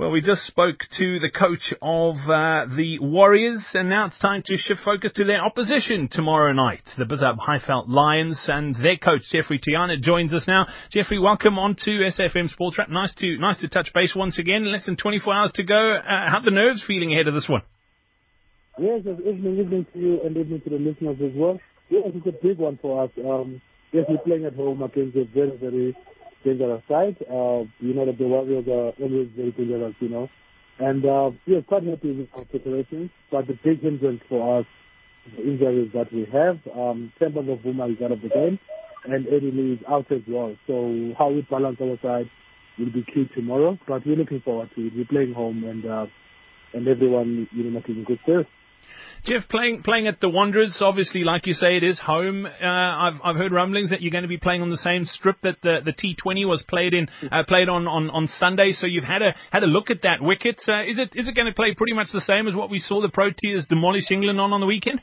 Well, 0.00 0.12
we 0.12 0.22
just 0.22 0.46
spoke 0.46 0.78
to 0.96 1.18
the 1.20 1.28
coach 1.28 1.74
of 1.82 2.16
uh, 2.24 2.74
the 2.74 3.00
Warriors, 3.02 3.62
and 3.74 3.90
now 3.90 4.06
it's 4.06 4.18
time 4.18 4.42
to 4.46 4.56
shift 4.56 4.80
focus 4.82 5.12
to 5.16 5.26
their 5.26 5.44
opposition 5.44 6.08
tomorrow 6.10 6.54
night, 6.54 6.80
the 6.96 7.04
Bizhub 7.04 7.36
Highveld 7.36 7.84
Lions, 7.86 8.42
and 8.48 8.74
their 8.76 8.96
coach 8.96 9.20
Jeffrey 9.30 9.60
Toyana 9.60 10.00
joins 10.00 10.32
us 10.32 10.46
now. 10.48 10.68
Jeffrey, 10.90 11.18
welcome 11.18 11.58
on 11.58 11.76
to 11.84 11.90
SAFM 11.90 12.48
Sports 12.48 12.78
Wrap. 12.78 12.88
Nice 12.88 13.14
to 13.16 13.36
nice 13.36 13.58
to 13.58 13.68
touch 13.68 13.90
base 13.92 14.14
once 14.16 14.38
again. 14.38 14.72
Less 14.72 14.86
than 14.86 14.96
24 14.96 15.34
hours 15.34 15.52
to 15.56 15.64
go. 15.64 15.96
Uh, 15.96 16.30
how 16.30 16.40
the 16.42 16.50
nerves 16.50 16.82
feeling 16.86 17.12
ahead 17.12 17.28
of 17.28 17.34
this 17.34 17.46
one? 17.46 17.60
Yes, 18.78 19.00
evening, 19.00 19.58
evening 19.58 19.86
to 19.92 19.98
you, 19.98 20.22
and 20.24 20.34
evening 20.34 20.62
to 20.62 20.70
the 20.70 20.76
listeners 20.76 21.18
as 21.22 21.36
well. 21.36 21.60
Yes, 21.90 22.04
it's 22.06 22.26
a 22.26 22.42
big 22.42 22.56
one 22.56 22.78
for 22.80 23.04
us. 23.04 23.10
Um, 23.18 23.60
yes, 23.92 24.06
we're 24.08 24.16
playing 24.16 24.46
at 24.46 24.54
home 24.54 24.80
against 24.80 25.14
a 25.18 25.24
very, 25.24 25.58
very 25.58 25.94
dangerous 26.44 26.82
side. 26.88 27.16
Uh, 27.22 27.64
you 27.80 27.94
know 27.94 28.06
that 28.06 28.18
the 28.18 28.26
Warriors 28.26 28.66
are 28.68 28.92
always 29.02 29.28
very 29.36 29.52
dangerous, 29.52 29.94
you 30.00 30.08
know. 30.08 30.28
And 30.78 31.04
uh, 31.04 31.30
we 31.46 31.56
are 31.56 31.62
quite 31.62 31.84
happy 31.84 32.12
with 32.12 32.28
our 32.34 32.44
preparations, 32.44 33.10
but 33.30 33.46
the 33.46 33.58
big 33.62 33.82
hindrance 33.82 34.22
for 34.28 34.60
us 34.60 34.66
is 35.26 35.32
the 35.36 35.42
injuries 35.42 35.90
that 35.94 36.12
we 36.12 36.26
have. 36.32 36.58
Um, 36.74 37.12
Temba 37.20 37.44
Bavuma 37.44 37.92
is 37.92 38.02
out 38.02 38.12
of 38.12 38.22
the 38.22 38.28
game, 38.28 38.58
and 39.04 39.26
Eddie 39.26 39.50
Leie 39.50 39.74
is 39.74 39.80
out 39.88 40.10
as 40.10 40.22
well. 40.26 40.56
So 40.66 41.12
how 41.18 41.30
we 41.30 41.42
balance 41.50 41.78
our 41.80 41.98
side 42.02 42.30
will 42.78 42.92
be 42.92 43.04
key 43.04 43.28
tomorrow, 43.34 43.78
but 43.86 44.06
we're 44.06 44.16
looking 44.16 44.40
forward 44.40 44.70
to 44.74 44.86
it. 44.86 44.92
We're 44.96 45.04
playing 45.04 45.34
home, 45.34 45.64
and 45.64 45.84
uh, 45.84 46.06
and 46.72 46.88
everyone, 46.88 47.48
you 47.52 47.64
know, 47.64 47.70
making 47.70 48.04
good 48.04 48.18
spirit. 48.22 48.46
Jeff, 49.24 49.46
playing 49.50 49.82
playing 49.82 50.06
at 50.06 50.18
the 50.20 50.30
Wanderers, 50.30 50.78
obviously, 50.80 51.24
like 51.24 51.46
you 51.46 51.52
say, 51.52 51.76
it 51.76 51.84
is 51.84 51.98
home. 51.98 52.46
Uh, 52.46 52.66
I've 52.66 53.20
I've 53.22 53.36
heard 53.36 53.52
rumblings 53.52 53.90
that 53.90 54.00
you're 54.00 54.10
going 54.10 54.22
to 54.22 54.28
be 54.28 54.38
playing 54.38 54.62
on 54.62 54.70
the 54.70 54.78
same 54.78 55.04
strip 55.04 55.36
that 55.42 55.56
the 55.62 55.80
the 55.84 55.92
T20 55.92 56.48
was 56.48 56.62
played 56.66 56.94
in, 56.94 57.08
uh, 57.30 57.42
played 57.46 57.68
on, 57.68 57.86
on 57.86 58.08
on 58.08 58.28
Sunday. 58.38 58.72
So 58.72 58.86
you've 58.86 59.04
had 59.04 59.20
a 59.20 59.34
had 59.52 59.62
a 59.62 59.66
look 59.66 59.90
at 59.90 60.02
that 60.02 60.22
wicket. 60.22 60.62
Uh, 60.66 60.84
is 60.84 60.98
it 60.98 61.10
is 61.14 61.28
it 61.28 61.34
going 61.34 61.46
to 61.46 61.52
play 61.52 61.74
pretty 61.76 61.92
much 61.92 62.08
the 62.12 62.22
same 62.22 62.48
as 62.48 62.54
what 62.54 62.70
we 62.70 62.78
saw 62.78 63.02
the 63.02 63.08
Proteas 63.08 63.68
demolish 63.68 64.10
England 64.10 64.40
on 64.40 64.54
on 64.54 64.60
the 64.60 64.66
weekend? 64.66 65.02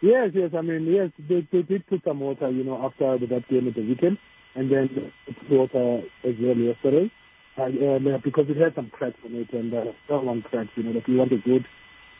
Yes, 0.00 0.30
yes. 0.32 0.50
I 0.56 0.62
mean, 0.62 0.86
yes, 0.86 1.10
they 1.28 1.46
they 1.52 1.62
did 1.62 1.86
put 1.86 2.02
some 2.02 2.20
water, 2.20 2.48
you 2.50 2.64
know, 2.64 2.82
after 2.82 3.18
that 3.26 3.46
game 3.50 3.68
at 3.68 3.74
the 3.74 3.86
weekend, 3.86 4.16
and 4.54 4.72
then 4.72 5.12
water 5.50 6.00
as 6.24 6.34
well 6.40 6.56
yesterday, 6.56 7.12
and, 7.58 8.08
uh, 8.08 8.18
because 8.24 8.46
it 8.48 8.56
had 8.56 8.74
some 8.74 8.88
cracks 8.88 9.18
on 9.22 9.34
it, 9.34 9.52
and 9.52 9.74
uh, 9.74 10.16
one 10.16 10.40
cracks, 10.40 10.70
you 10.76 10.82
know, 10.84 10.94
that 10.94 11.06
we 11.06 11.16
want 11.16 11.32
a 11.32 11.36
good 11.36 11.66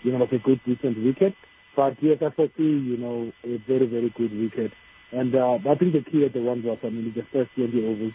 you 0.03 0.13
know, 0.13 0.19
like 0.19 0.33
a 0.33 0.39
good, 0.39 0.61
decent 0.65 1.03
wicket. 1.03 1.35
But 1.77 1.97
yes, 2.01 2.19
foresee, 2.37 2.53
you 2.59 2.97
know, 2.97 3.33
a 3.45 3.59
very, 3.67 3.87
very 3.87 4.13
good 4.17 4.33
wicket. 4.37 4.73
And 5.13 5.35
uh, 5.35 5.59
I 5.69 5.75
think 5.75 5.93
the 5.93 6.05
key 6.11 6.25
at 6.25 6.33
the 6.33 6.41
one 6.41 6.63
was, 6.63 6.79
I 6.83 6.91
mean, 6.91 7.13
the 7.15 7.23
first 7.33 7.51
20 7.57 7.87
overs 7.87 8.13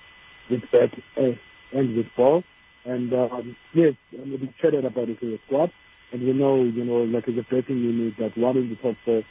with 0.50 0.62
bat 0.72 0.92
uh, 1.18 1.77
and 1.77 1.96
with 1.96 2.08
ball. 2.15 2.44
And 2.86 3.13
um, 3.13 3.56
yes, 3.74 3.94
I 4.13 4.24
mean, 4.25 4.39
we 4.42 4.54
chatted 4.62 4.86
about 4.86 5.10
it 5.10 5.22
in 5.22 5.32
the 5.32 5.39
squad. 5.48 5.72
And 6.12 6.22
we 6.22 6.34
know, 6.34 6.63
you 6.63 6.86
know, 6.86 7.04
like 7.04 7.27
as 7.27 7.36
a 7.36 7.44
batting 7.44 7.80
unit, 7.80 8.13
that 8.20 8.38
one 8.38 8.58
in 8.58 8.70
the 8.70 8.75
top 8.75 8.96
four 9.04 9.24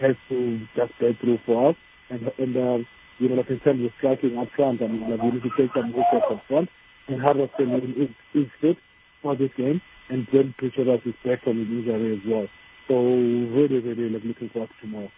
has 0.00 0.16
to 0.28 0.60
just 0.76 0.92
bat 1.00 1.16
through 1.20 1.38
for 1.44 1.70
us. 1.70 1.76
And, 2.08 2.30
and 2.38 2.56
uh, 2.56 2.84
you 3.18 3.28
know, 3.28 3.34
like 3.34 3.50
in 3.50 3.60
terms 3.60 3.84
of 3.84 3.90
striking 3.98 4.38
up 4.38 4.48
front, 4.56 4.80
I 4.82 4.86
mean, 4.86 5.10
like 5.10 5.20
we 5.20 5.30
need 5.32 5.42
to 5.42 5.50
take 5.58 5.70
some 5.74 5.92
wickets 5.92 6.26
up 6.30 6.42
front. 6.48 6.68
And 7.08 7.20
Harrison 7.20 7.74
is, 7.96 8.10
is 8.34 8.48
fit 8.60 8.76
for 9.22 9.36
this 9.36 9.50
game 9.56 9.80
and 10.10 10.26
then 10.32 10.54
Pretorius 10.58 11.00
is 11.06 11.14
back 11.24 11.42
from 11.44 11.58
his 11.58 11.68
injury 11.68 12.16
as 12.16 12.22
well. 12.28 12.46
So 12.88 12.94
really, 12.94 13.78
really 13.78 14.10
looking 14.10 14.50
forward 14.52 14.68
to 14.68 14.86
tomorrow. 14.86 15.10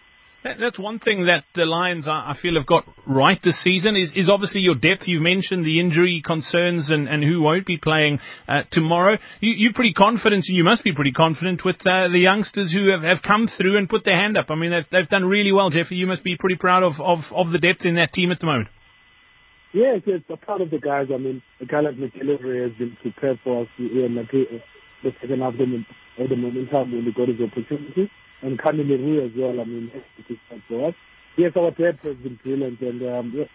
That's 0.45 0.77
one 0.77 0.99
thing 0.99 1.27
that 1.27 1.45
the 1.55 1.65
Lions, 1.65 2.09
I 2.09 2.35
feel, 2.43 2.57
have 2.57 2.67
got 2.67 2.85
right 3.07 3.39
this 3.45 3.63
season 3.63 3.95
is, 3.95 4.11
is 4.17 4.29
obviously 4.29 4.61
your 4.61 4.75
depth. 4.75 5.07
You've 5.07 5.23
mentioned 5.23 5.65
the 5.65 5.79
injury 5.79 6.21
concerns 6.25 6.91
and, 6.91 7.09
and 7.09 7.23
who 7.23 7.41
won't 7.41 7.65
be 7.65 7.77
playing 7.77 8.19
uh, 8.49 8.63
tomorrow. 8.73 9.19
You, 9.39 9.53
you're 9.57 9.73
pretty 9.73 9.93
confident, 9.93 10.47
and 10.49 10.57
you 10.57 10.65
must 10.65 10.83
be 10.83 10.93
pretty 10.93 11.13
confident 11.13 11.65
with 11.65 11.77
uh, 11.87 12.09
the 12.09 12.19
youngsters 12.19 12.73
who 12.73 12.89
have, 12.89 13.03
have 13.03 13.23
come 13.23 13.49
through 13.57 13.79
and 13.79 13.89
put 13.89 14.05
their 14.05 14.17
hand 14.21 14.37
up. 14.37 14.47
I 14.51 14.57
mean, 14.57 14.73
they've, 14.73 14.87
they've 14.91 15.09
done 15.09 15.27
really 15.27 15.53
well, 15.53 15.71
Jeffrey. 15.71 15.97
You 15.97 16.09
must 16.09 16.25
be 16.25 16.37
pretty 16.37 16.57
proud 16.57 16.83
of, 16.83 16.95
of, 17.01 17.19
of 17.31 17.53
the 17.53 17.59
depth 17.59 17.85
in 17.85 17.95
that 17.95 18.13
team 18.13 18.33
at 18.33 18.41
the 18.41 18.47
moment. 18.47 18.69
Yes, 19.73 20.03
yes, 20.07 20.21
a 20.29 20.37
part 20.37 20.61
of 20.61 20.71
the 20.71 20.79
guys. 20.79 21.07
I 21.15 21.19
mean, 21.19 21.41
a 21.61 21.67
guy 21.67 21.81
like 21.81 21.95
McIlroy 21.95 22.69
has 22.69 22.77
been 22.77 22.97
prepared 23.01 23.39
for 23.45 23.63
us. 23.63 23.69
Like, 23.79 24.29
the 25.03 25.11
second 25.21 25.41
half 25.41 25.55
the, 25.55 25.85
of 26.23 26.29
the 26.29 26.37
momentum 26.37 26.93
when 26.93 27.05
we 27.05 27.13
got 27.13 27.29
his 27.29 27.41
opportunity. 27.41 28.11
And 28.43 28.59
Kanye 28.59 29.27
as 29.27 29.33
well, 29.37 29.61
I 29.61 29.65
mean, 29.65 29.91
is 30.29 30.39
for 30.69 30.89
us. 30.89 30.95
Yes, 31.37 31.53
our 31.57 31.71
depth 31.71 32.05
has 32.05 32.17
been 32.17 32.39
brilliant. 32.43 32.81
And 32.81 33.03
um, 33.03 33.49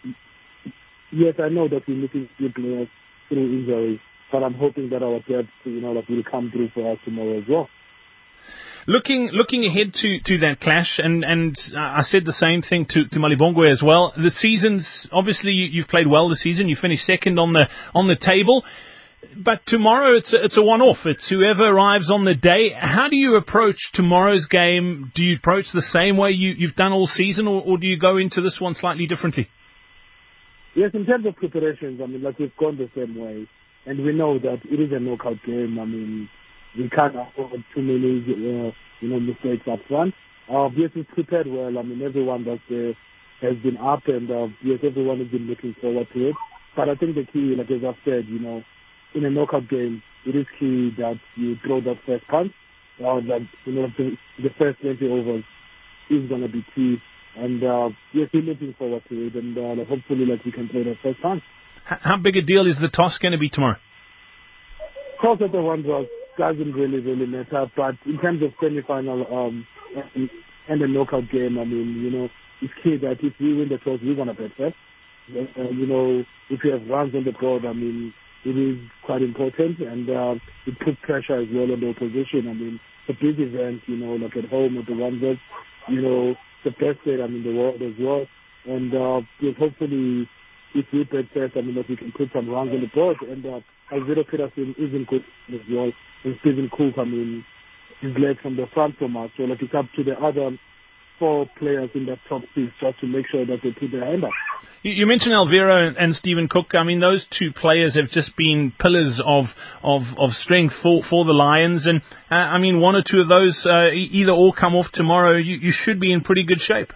yes, 1.12 1.36
I 1.40 1.50
know 1.50 1.68
that 1.68 1.82
we're 1.88 1.98
missing 1.98 2.30
few 2.38 2.52
players 2.52 2.88
through 3.30 3.60
injury, 3.60 4.02
but 4.32 4.44
I'm 4.44 4.54
hoping 4.54 4.90
that 4.90 5.04
our 5.04 5.20
depth, 5.20 5.52
you 5.66 5.82
know, 5.82 5.94
that 5.94 6.10
will 6.10 6.24
come 6.30 6.52
through 6.52 6.70
for 6.74 6.92
us 6.92 6.98
tomorrow 7.06 7.38
as 7.38 7.44
well. 7.50 7.68
Looking 8.90 9.30
looking 9.34 9.66
ahead 9.66 9.94
to, 9.96 10.20
to 10.24 10.38
that 10.40 10.62
clash, 10.62 10.98
and, 10.98 11.26
and 11.26 11.54
I 11.78 12.04
said 12.04 12.24
the 12.24 12.32
same 12.32 12.62
thing 12.62 12.86
to, 12.92 13.06
to 13.10 13.20
Malibongwe 13.20 13.70
as 13.70 13.82
well. 13.84 14.14
The 14.16 14.32
seasons, 14.32 15.06
obviously, 15.12 15.52
you, 15.52 15.66
you've 15.66 15.90
played 15.90 16.08
well 16.08 16.30
this 16.30 16.42
season. 16.42 16.70
You 16.70 16.78
finished 16.82 17.06
second 17.06 17.38
on 17.38 17.52
the 17.52 17.66
on 17.94 18.08
the 18.08 18.16
table. 18.16 18.64
But 19.36 19.62
tomorrow 19.66 20.16
it's 20.16 20.32
a, 20.34 20.44
it's 20.44 20.58
a 20.58 20.62
one-off. 20.62 20.98
It's 21.06 21.28
whoever 21.28 21.66
arrives 21.68 22.12
on 22.12 22.24
the 22.24 22.36
day. 22.36 22.70
How 22.78 23.08
do 23.10 23.16
you 23.16 23.36
approach 23.36 23.78
tomorrow's 23.94 24.46
game? 24.46 25.12
Do 25.16 25.24
you 25.24 25.38
approach 25.38 25.66
the 25.74 25.82
same 25.82 26.18
way 26.18 26.32
you, 26.32 26.54
you've 26.58 26.76
done 26.76 26.92
all 26.92 27.08
season, 27.08 27.48
or, 27.48 27.62
or 27.62 27.78
do 27.78 27.88
you 27.88 27.98
go 27.98 28.18
into 28.18 28.42
this 28.42 28.58
one 28.60 28.76
slightly 28.76 29.08
differently? 29.08 29.50
Yes, 30.76 30.92
in 30.94 31.06
terms 31.06 31.26
of 31.26 31.36
preparations, 31.36 32.00
I 32.04 32.06
mean, 32.06 32.22
like 32.22 32.38
we've 32.38 32.56
gone 32.58 32.78
the 32.78 32.90
same 32.96 33.16
way, 33.20 33.48
and 33.88 34.06
we 34.06 34.14
know 34.14 34.38
that 34.38 34.60
it 34.64 34.80
is 34.80 34.92
a 34.92 35.00
knockout 35.00 35.38
game. 35.46 35.80
I 35.80 35.86
mean, 35.86 36.30
we 36.78 36.88
can't 36.90 37.16
afford 37.16 37.64
too 37.74 37.82
many, 37.82 38.22
uh, 38.22 38.72
you 39.02 39.10
know, 39.10 39.20
mistakes 39.20 39.68
up 39.72 39.80
front. 39.88 40.14
Uh, 40.48 40.70
yes, 40.78 40.92
we've 40.96 41.08
prepared 41.08 41.48
well. 41.48 41.80
I 41.80 41.82
mean, 41.82 42.04
everyone 42.04 42.46
that 42.46 42.62
uh, 42.70 42.94
has 43.46 43.58
been 43.64 43.78
up, 43.78 44.04
and 44.06 44.30
uh, 44.30 44.48
yes, 44.64 44.80
everyone 44.84 45.20
has 45.20 45.28
been 45.30 45.48
looking 45.48 45.76
forward 45.82 46.08
to 46.14 46.30
it. 46.30 46.36
But 46.76 46.90
I 46.90 46.96
think 46.96 47.16
the 47.16 47.26
key, 47.26 47.56
like 47.58 47.72
as 47.72 47.82
I've 47.84 47.96
said, 48.06 48.26
you 48.28 48.40
know, 48.40 48.62
in 49.18 49.26
a 49.26 49.30
knockout 49.30 49.68
game, 49.70 50.04
it 50.26 50.36
is 50.36 50.46
key 50.60 50.92
that 50.98 51.16
you 51.36 51.56
throw 51.66 51.82
that 51.82 51.98
first 52.06 52.28
punch. 52.28 52.52
Or 53.00 53.22
that 53.22 53.42
you 53.66 53.74
know 53.74 53.88
the, 53.96 54.18
the 54.42 54.50
first 54.58 54.82
20 54.82 55.08
overs 55.08 55.44
is 56.10 56.28
going 56.28 56.42
to 56.42 56.48
be 56.48 56.66
key. 56.74 56.98
And 57.36 57.64
uh, 57.64 57.90
yes, 58.12 58.30
we're 58.34 58.42
looking 58.42 58.74
forward 58.78 59.04
to 59.10 59.28
it, 59.28 59.36
and 59.36 59.56
uh, 59.56 59.86
hopefully, 59.86 60.26
like 60.26 60.44
we 60.44 60.52
can 60.52 60.68
play 60.68 60.84
that 60.84 60.96
first 61.04 61.22
punch. 61.22 61.44
How 61.86 62.18
big 62.18 62.36
a 62.38 62.42
deal 62.42 62.66
is 62.66 62.76
the 62.82 62.90
toss 62.90 63.20
going 63.20 63.34
to 63.34 63.38
be 63.38 63.50
tomorrow? 63.50 63.78
Toss 65.22 65.40
at 65.44 65.52
the 65.52 65.62
one 65.62 65.84
draw 65.84 66.06
doesn't 66.38 66.74
really 66.74 67.00
really 67.00 67.28
matter, 67.28 67.72
but 67.76 67.96
in 68.06 68.20
terms 68.20 68.42
of 68.42 68.50
semi-final 68.62 69.26
um, 69.32 69.68
and, 70.16 70.30
and 70.68 70.82
a 70.82 70.88
knockout 70.88 71.30
game, 71.32 71.58
I 71.60 71.66
mean, 71.66 72.02
you 72.02 72.12
know, 72.12 72.30
it's 72.62 72.74
key 72.84 72.98
that 72.98 73.18
if 73.22 73.34
we 73.40 73.54
win 73.54 73.70
the 73.70 73.78
toss, 73.78 74.00
we're 74.04 74.16
going 74.16 74.28
to 74.28 74.34
bet 74.34 74.52
first. 74.58 74.76
Uh, 75.30 75.70
you 75.70 75.86
know, 75.86 76.24
if 76.50 76.60
we 76.64 76.72
have 76.72 76.88
runs 76.90 77.14
on 77.14 77.26
the 77.26 77.32
board, 77.32 77.66
I 77.66 77.74
mean, 77.74 78.14
it 78.46 78.58
is 78.58 78.78
quite 79.06 79.22
important 79.22 79.80
and 79.80 80.10
uh, 80.10 80.36
it 80.66 80.78
puts 80.80 80.98
pressure 81.04 81.42
as 81.42 81.48
well 81.52 81.72
on 81.72 81.80
the 81.80 81.90
opposition. 81.90 82.48
I 82.50 82.54
mean, 82.54 82.80
the 83.08 83.14
big 83.14 83.40
event, 83.40 83.82
you 83.88 83.98
know, 83.98 84.16
like 84.16 84.36
at 84.36 84.50
home 84.50 84.76
with 84.76 84.86
the 84.86 84.96
Wanderers, 84.96 85.40
you 85.88 86.02
know, 86.02 86.36
the 86.64 86.72
best 86.72 87.02
state, 87.02 87.22
I 87.22 87.28
mean, 87.28 87.44
the 87.44 87.56
world 87.56 87.82
as 87.82 87.94
well. 88.00 88.26
And 88.66 88.94
uh, 88.94 89.22
hopefully, 89.58 90.28
if 90.76 90.86
we 90.92 91.06
play 91.06 91.30
first, 91.34 91.56
I 91.56 91.62
mean, 91.62 91.76
that 91.76 91.90
we 91.90 91.96
can 91.96 92.12
put 92.12 92.30
some 92.34 92.50
runs 92.50 92.72
on 92.72 92.82
the 92.82 92.92
board. 92.94 93.18
And 93.22 93.46
uh, 93.46 93.60
Alviro 93.92 94.28
Petersen 94.30 94.76
isn't 94.78 95.08
good 95.08 95.24
as 95.54 95.62
well. 95.72 95.92
And 96.26 96.36
Stephen 96.42 96.70
Cook, 96.70 96.96
I 96.98 97.06
mean, 97.06 97.46
is 98.04 98.14
led 98.20 98.38
from 98.40 98.58
the 98.58 98.66
front 98.74 98.96
so 99.00 99.06
us. 99.06 99.32
So, 99.38 99.44
like, 99.44 99.62
it's 99.62 99.74
up 99.74 99.86
to 99.96 100.04
the 100.04 100.20
other 100.20 100.58
four 101.20 101.48
players 101.58 101.90
in 101.96 102.06
that 102.08 102.20
top 102.30 102.42
six 102.54 102.68
just 102.80 103.00
to 103.00 103.08
make 103.08 103.26
sure 103.32 103.46
that 103.46 103.58
they 103.64 103.72
put 103.72 103.92
their 103.92 104.06
hand 104.06 104.24
up. 104.24 104.32
You 104.84 105.08
mentioned 105.08 105.34
Alviro 105.34 105.94
and 105.98 106.16
Stephen 106.16 106.48
Cook. 106.48 106.68
I 106.76 106.84
mean, 106.84 107.00
those 107.00 107.26
two 107.38 107.52
players 107.52 107.96
have 107.96 108.10
just 108.10 108.36
been 108.38 108.72
pillars 108.80 109.20
of 109.26 109.46
of, 109.82 110.04
of 110.18 110.32
strength 110.34 110.76
for, 110.84 111.02
for 111.10 111.26
the 111.26 111.34
Lions. 111.34 111.88
And 111.88 112.02
uh, 112.30 112.36
I 112.36 112.60
mean, 112.60 112.80
one 112.80 112.96
or 112.96 113.02
two 113.02 113.20
of 113.20 113.28
those, 113.28 113.58
uh, 113.66 113.90
either 113.92 114.32
or 114.32 114.54
come 114.54 114.76
off 114.76 114.86
tomorrow, 114.94 115.36
you, 115.36 115.56
you 115.56 115.74
should 115.74 116.00
be 116.00 116.14
in 116.14 116.22
pretty 116.22 116.44
good 116.44 116.60
shape. 116.60 116.94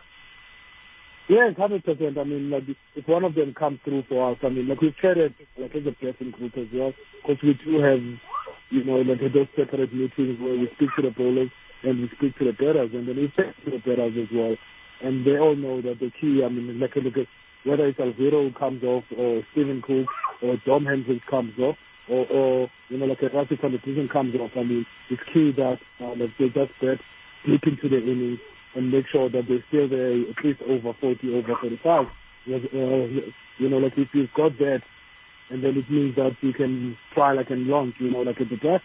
Yes, 1.27 1.55
hundred 1.57 1.83
percent. 1.83 2.17
I 2.17 2.23
mean, 2.23 2.51
like 2.51 2.63
if 2.95 3.07
one 3.07 3.23
of 3.23 3.33
them 3.33 3.53
comes 3.57 3.79
through 3.83 4.03
for 4.07 4.31
us, 4.31 4.37
I 4.43 4.49
mean, 4.49 4.67
like 4.67 4.81
we've 4.81 4.95
carried 5.01 5.33
like 5.57 5.75
as 5.75 5.81
a 5.87 5.95
blessing 5.99 6.31
group 6.31 6.53
as 6.57 6.67
well, 6.73 6.93
because 7.21 7.41
we 7.41 7.57
do 7.65 7.81
have, 7.81 7.99
you 8.69 8.83
know, 8.83 9.01
like 9.01 9.21
those 9.33 9.47
separate 9.55 9.93
meetings 9.93 10.39
where 10.39 10.53
we 10.53 10.69
speak 10.75 10.89
to 10.97 11.01
the 11.01 11.11
bowlers 11.17 11.49
and 11.83 11.99
we 11.99 12.09
speak 12.15 12.37
to 12.37 12.45
the 12.45 12.51
batters, 12.51 12.91
and 12.93 13.07
then 13.07 13.15
we 13.15 13.31
speak 13.33 13.55
to 13.65 13.71
the 13.71 13.79
batters 13.79 14.13
as 14.21 14.27
well, 14.31 14.55
and 15.01 15.25
they 15.25 15.39
all 15.39 15.55
know 15.55 15.81
that 15.81 15.99
the 15.99 16.11
key. 16.21 16.43
I 16.45 16.49
mean, 16.49 16.79
like 16.79 16.95
look 16.95 17.17
whether 17.65 17.87
it's 17.87 17.99
Alviro 17.99 18.49
who 18.49 18.53
comes 18.57 18.83
off 18.83 19.03
or 19.17 19.43
Stephen 19.51 19.81
Cook 19.81 20.07
or 20.41 20.57
Dom 20.65 20.85
Hendricks 20.85 21.25
comes 21.29 21.57
off. 21.59 21.75
Or, 22.09 22.25
or 22.27 22.69
you 22.89 22.97
know, 22.97 23.05
like 23.05 23.21
a 23.21 23.29
rugby 23.33 23.57
competition 23.57 24.09
comes 24.11 24.35
off. 24.35 24.51
I 24.55 24.63
mean, 24.63 24.85
it's 25.09 25.21
key 25.33 25.53
that 25.55 25.77
uh, 26.01 26.15
like 26.17 26.31
they 26.37 26.47
just 26.47 26.73
get 26.81 26.99
deep 27.45 27.61
into 27.63 27.87
the 27.87 28.01
innings 28.01 28.39
and 28.75 28.91
make 28.91 29.05
sure 29.11 29.29
that 29.29 29.43
they're 29.47 29.63
still 29.69 29.87
there 29.87 30.11
at 30.11 30.43
least 30.43 30.61
over 30.67 30.97
40, 30.99 31.35
over 31.35 31.55
35. 31.61 32.05
Because, 32.45 32.65
uh, 32.73 33.31
you 33.59 33.69
know, 33.69 33.77
like 33.77 33.93
if 33.97 34.09
you've 34.13 34.33
got 34.35 34.57
that, 34.57 34.81
and 35.49 35.63
then 35.63 35.77
it 35.77 35.89
means 35.89 36.15
that 36.15 36.31
you 36.41 36.53
can 36.53 36.97
try 37.13 37.33
like 37.33 37.49
and 37.49 37.67
launch, 37.67 37.95
you 37.99 38.09
know, 38.09 38.21
like 38.21 38.39
at 38.41 38.49
the 38.49 38.57
test. 38.57 38.83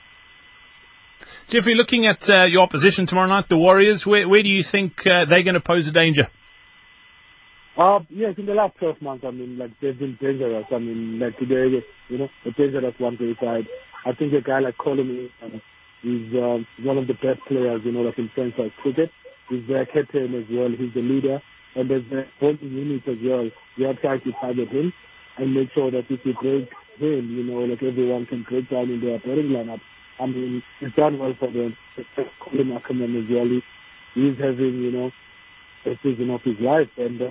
Jeffrey, 1.49 1.75
looking 1.75 2.07
at 2.07 2.29
uh, 2.29 2.45
your 2.45 2.63
opposition 2.63 3.07
tomorrow 3.07 3.29
night, 3.29 3.47
the 3.49 3.57
Warriors, 3.57 4.05
where, 4.05 4.29
where 4.29 4.43
do 4.43 4.49
you 4.49 4.65
think 4.71 4.93
uh, 5.07 5.25
they're 5.29 5.45
going 5.45 5.55
to 5.55 5.61
pose 5.61 5.87
a 5.89 5.93
danger? 5.93 6.29
Uh, 7.79 8.01
yes, 8.11 8.35
in 8.39 8.47
the 8.47 8.55
last 8.55 8.77
12 8.79 9.03
months, 9.03 9.25
I 9.27 9.33
mean, 9.33 9.59
like, 9.59 9.73
they've 9.83 9.99
been 9.99 10.19
dangerous. 10.21 10.67
I 10.73 10.79
mean, 10.79 11.21
like, 11.21 11.39
today, 11.39 11.83
you 12.11 12.19
know, 12.19 12.29
a 12.47 12.53
dangerous 12.53 12.95
one 12.99 13.19
to 13.19 13.35
side. 13.41 13.67
I 14.07 14.13
think 14.15 14.35
a 14.35 14.43
guy 14.43 14.61
like 14.61 14.77
Colin 14.79 15.31
uh, 15.43 15.49
is 16.05 16.35
uh, 16.35 16.59
one 16.85 16.99
of 16.99 17.07
the 17.09 17.15
best 17.15 17.41
players, 17.49 17.83
you 17.85 17.93
know, 17.93 18.03
like 18.03 18.19
in 18.19 18.31
franchise 18.35 18.73
cricket. 18.83 19.11
He's 19.49 19.67
their 19.69 19.87
captain 19.87 20.35
as 20.35 20.45
well. 20.51 20.71
He's 20.71 20.95
the 20.95 21.03
leader. 21.03 21.41
And 21.77 21.91
there's 21.91 22.05
the 22.11 22.25
whole 22.41 22.57
unit 22.61 23.03
as 23.09 23.19
well. 23.25 23.51
We 23.79 23.87
are 23.87 23.95
trying 23.95 24.21
to 24.23 24.33
target 24.41 24.69
him 24.71 24.93
and 25.39 25.55
make 25.55 25.71
sure 25.75 25.91
that 25.93 26.05
if 26.11 26.21
we 26.27 26.33
break 26.43 26.69
him, 26.99 27.31
you 27.31 27.45
know, 27.45 27.61
like 27.65 27.83
everyone 27.83 28.27
can 28.27 28.45
break 28.49 28.71
down 28.71 28.91
in 28.91 29.01
their 29.01 29.19
batting 29.21 29.53
lineup. 29.55 29.81
I 30.21 30.27
mean, 30.27 30.63
it's 30.83 30.97
done 30.97 31.19
well 31.19 31.35
for 31.39 31.51
them. 31.53 31.77
Colin 32.45 32.73
Ackerman 32.73 33.17
as 33.17 33.31
well. 33.31 33.49
He's 34.15 34.39
having, 34.39 34.83
you 34.83 34.93
know, 34.93 35.11
a 35.87 35.95
season 36.03 36.31
of 36.31 36.43
his 36.43 36.57
life. 36.61 36.89
And 36.99 37.23
uh, 37.23 37.29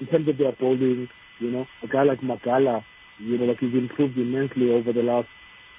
in 0.00 0.06
terms 0.06 0.28
of 0.28 0.38
their 0.38 0.52
bowling, 0.52 1.08
you 1.40 1.50
know, 1.50 1.66
a 1.82 1.86
guy 1.86 2.02
like 2.02 2.22
Magala, 2.22 2.84
you 3.18 3.38
know, 3.38 3.44
like 3.44 3.58
he's 3.60 3.74
improved 3.74 4.16
immensely 4.16 4.70
over 4.70 4.92
the 4.92 5.02
last, 5.02 5.28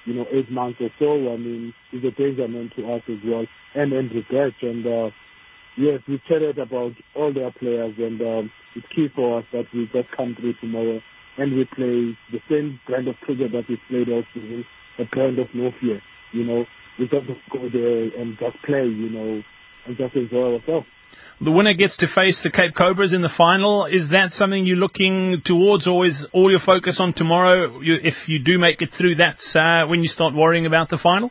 you 0.06 0.14
know, 0.14 0.26
eight 0.32 0.50
months 0.50 0.78
or 0.80 0.90
so. 0.98 1.32
I 1.32 1.36
mean, 1.36 1.74
he's 1.90 2.04
a 2.04 2.10
danger 2.10 2.48
man 2.48 2.70
to 2.76 2.92
us 2.92 3.02
as 3.08 3.18
well. 3.24 3.46
And 3.74 3.92
Andrew 3.92 4.22
Birch. 4.30 4.54
And, 4.62 4.86
uh, 4.86 5.10
yes, 5.76 6.00
we 6.08 6.20
chatted 6.28 6.58
about 6.58 6.92
all 7.16 7.32
their 7.32 7.50
players 7.52 7.94
and 7.98 8.20
um, 8.20 8.50
it's 8.74 8.86
key 8.94 9.08
for 9.14 9.40
us 9.40 9.44
that 9.52 9.64
we 9.74 9.88
just 9.92 10.08
come 10.16 10.36
through 10.38 10.54
tomorrow 10.60 11.00
and 11.38 11.56
we 11.56 11.64
play 11.64 12.16
the 12.30 12.40
same 12.50 12.80
brand 12.86 13.08
of 13.08 13.16
cricket 13.22 13.52
that 13.52 13.64
we 13.68 13.80
played 13.88 14.08
all 14.08 14.22
season, 14.34 14.64
a 14.98 15.04
brand 15.04 15.38
of 15.38 15.48
no 15.54 15.70
fear, 15.80 16.00
you 16.32 16.44
know. 16.44 16.64
We 16.98 17.08
just 17.08 17.26
go 17.50 17.68
there 17.72 18.20
and 18.20 18.36
just 18.38 18.62
play, 18.64 18.84
you 18.84 19.08
know, 19.08 19.42
and 19.86 19.96
just 19.96 20.14
enjoy 20.14 20.54
ourselves. 20.56 20.86
The 21.40 21.50
winner 21.50 21.74
gets 21.74 21.96
to 21.96 22.06
face 22.06 22.40
the 22.44 22.50
Cape 22.50 22.74
Cobras 22.76 23.12
in 23.12 23.22
the 23.22 23.32
final. 23.36 23.86
Is 23.86 24.10
that 24.10 24.30
something 24.30 24.64
you're 24.64 24.76
looking 24.76 25.42
towards, 25.44 25.88
or 25.88 26.06
is 26.06 26.14
all 26.32 26.50
your 26.50 26.60
focus 26.64 26.98
on 27.00 27.14
tomorrow? 27.14 27.80
You, 27.80 27.96
if 28.02 28.14
you 28.28 28.38
do 28.38 28.58
make 28.58 28.80
it 28.80 28.90
through, 28.96 29.16
that's 29.16 29.54
uh, 29.56 29.86
when 29.88 30.02
you 30.02 30.08
start 30.08 30.34
worrying 30.34 30.66
about 30.66 30.88
the 30.88 30.98
final. 31.02 31.30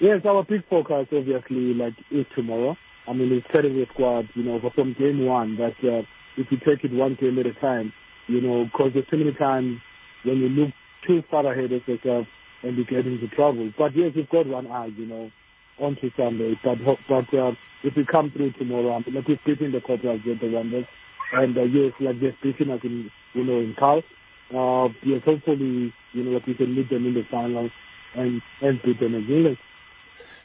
Yes, 0.00 0.20
our 0.26 0.42
big 0.42 0.66
focus 0.68 1.06
obviously 1.12 1.74
like 1.74 1.94
is 2.10 2.26
tomorrow. 2.34 2.76
I 3.06 3.12
mean, 3.12 3.32
it's 3.32 3.46
setting 3.54 3.76
the 3.76 3.84
squad, 3.92 4.28
you 4.34 4.42
know, 4.42 4.58
from 4.74 4.96
game 4.98 5.26
one. 5.26 5.56
That 5.56 5.76
uh, 5.86 6.02
if 6.36 6.50
you 6.50 6.58
take 6.58 6.82
it 6.84 6.92
one 6.92 7.16
game 7.20 7.38
at 7.38 7.46
a 7.46 7.52
time, 7.60 7.92
you 8.26 8.40
know, 8.40 8.64
because 8.64 8.92
there's 8.94 9.06
too 9.08 9.18
many 9.18 9.34
times 9.34 9.76
when 10.24 10.38
you 10.38 10.48
look 10.48 10.70
too 11.06 11.22
far 11.30 11.50
ahead 11.50 11.72
of 11.72 11.86
yourself 11.86 12.26
and 12.62 12.76
you 12.76 12.84
get 12.84 13.06
into 13.06 13.28
trouble. 13.28 13.70
But 13.76 13.94
yes, 13.94 14.12
you've 14.14 14.30
got 14.30 14.46
one 14.46 14.66
eye, 14.66 14.90
you 14.96 15.06
know, 15.06 15.30
onto 15.78 16.10
Sunday. 16.16 16.54
But 16.64 16.78
but 17.08 17.36
uh, 17.36 17.52
if 17.84 17.94
we 17.96 18.04
come 18.10 18.32
through 18.34 18.52
tomorrow, 18.52 18.94
I 18.94 18.98
mean, 19.04 19.14
like 19.14 19.28
we're 19.28 19.38
beating 19.46 19.72
the 19.72 19.80
Cobras 19.80 20.20
with 20.26 20.40
the 20.40 20.50
Wanderers, 20.50 20.86
and 21.32 21.56
uh, 21.56 21.62
yes, 21.62 21.92
like 22.00 22.18
they're 22.20 22.36
beating 22.42 22.70
us 22.72 22.80
in, 22.82 23.10
you 23.34 23.44
know, 23.44 23.60
in 23.60 23.76
Cal. 23.78 24.02
Uh, 24.50 24.88
yes, 25.04 25.20
hopefully, 25.24 25.92
you 26.12 26.24
know, 26.24 26.30
like 26.32 26.46
we 26.46 26.54
can 26.54 26.74
meet 26.74 26.88
them 26.88 27.06
in 27.06 27.14
the 27.14 27.22
final 27.30 27.70
and 28.16 28.40
and 28.62 28.80
beat 28.82 28.98
them 28.98 29.14
in 29.14 29.28
England. 29.28 29.58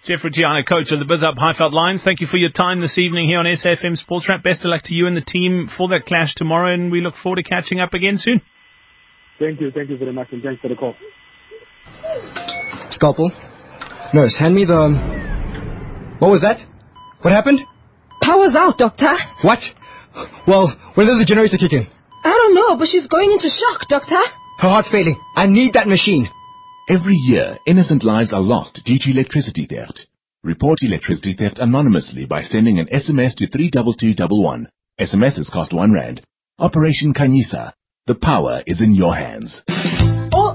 Jeffrey 0.05 0.31
Toyana, 0.31 0.67
coach 0.67 0.91
of 0.91 0.99
the 0.99 1.05
Bizhub 1.05 1.35
Highveld 1.35 1.73
Lions. 1.73 2.01
Thank 2.03 2.21
you 2.21 2.27
for 2.27 2.37
your 2.37 2.51
time 2.51 2.79
this 2.79 2.97
evening 2.97 3.27
here 3.27 3.39
on 3.39 3.45
SAFM 3.45 3.97
Sports 3.97 4.27
Wrap. 4.29 4.43
Best 4.43 4.61
of 4.61 4.67
luck 4.67 4.83
to 4.85 4.93
you 4.93 5.07
and 5.07 5.15
the 5.15 5.21
team 5.21 5.69
for 5.77 5.89
that 5.89 6.05
clash 6.05 6.35
tomorrow, 6.35 6.73
and 6.73 6.91
we 6.91 7.01
look 7.01 7.15
forward 7.21 7.37
to 7.37 7.43
catching 7.43 7.79
up 7.79 7.93
again 7.93 8.15
soon. 8.17 8.41
Thank 9.39 9.59
you, 9.59 9.71
thank 9.71 9.89
you 9.89 9.97
very 9.97 10.13
much, 10.13 10.27
and 10.31 10.43
thanks 10.43 10.61
for 10.61 10.69
the 10.69 10.75
call. 10.75 10.95
Scalpel. 12.91 13.31
Nurse, 14.13 14.37
hand 14.37 14.55
me 14.55 14.65
the. 14.65 16.17
What 16.19 16.31
was 16.31 16.41
that? 16.41 16.68
What 17.21 17.33
happened? 17.33 17.59
Power's 18.21 18.55
out, 18.55 18.77
Doctor. 18.77 19.11
What? 19.41 19.59
Well, 20.47 20.75
when 20.95 21.07
does 21.07 21.19
the 21.19 21.25
generator 21.27 21.57
kick 21.57 21.73
in? 21.73 21.87
I 22.23 22.29
don't 22.29 22.55
know, 22.55 22.77
but 22.77 22.87
she's 22.87 23.07
going 23.07 23.31
into 23.31 23.49
shock, 23.49 23.87
Doctor. 23.89 24.19
Her 24.59 24.69
heart's 24.69 24.91
failing. 24.91 25.19
I 25.35 25.47
need 25.47 25.73
that 25.73 25.87
machine. 25.87 26.29
Every 26.89 27.15
year, 27.15 27.57
innocent 27.67 28.03
lives 28.03 28.33
are 28.33 28.41
lost 28.41 28.81
due 28.85 28.97
to 28.99 29.11
electricity 29.11 29.67
theft. 29.69 30.07
Report 30.43 30.79
electricity 30.81 31.35
theft 31.37 31.59
anonymously 31.59 32.25
by 32.25 32.41
sending 32.41 32.79
an 32.79 32.87
SMS 32.87 33.35
to 33.35 33.47
32211. 33.47 34.67
SMSs 34.99 35.51
cost 35.51 35.73
1 35.73 35.93
Rand. 35.93 36.21
Operation 36.57 37.13
Khanyisa. 37.13 37.73
The 38.07 38.15
power 38.15 38.63
is 38.65 38.81
in 38.81 38.95
your 38.95 39.15
hands. 39.15 39.61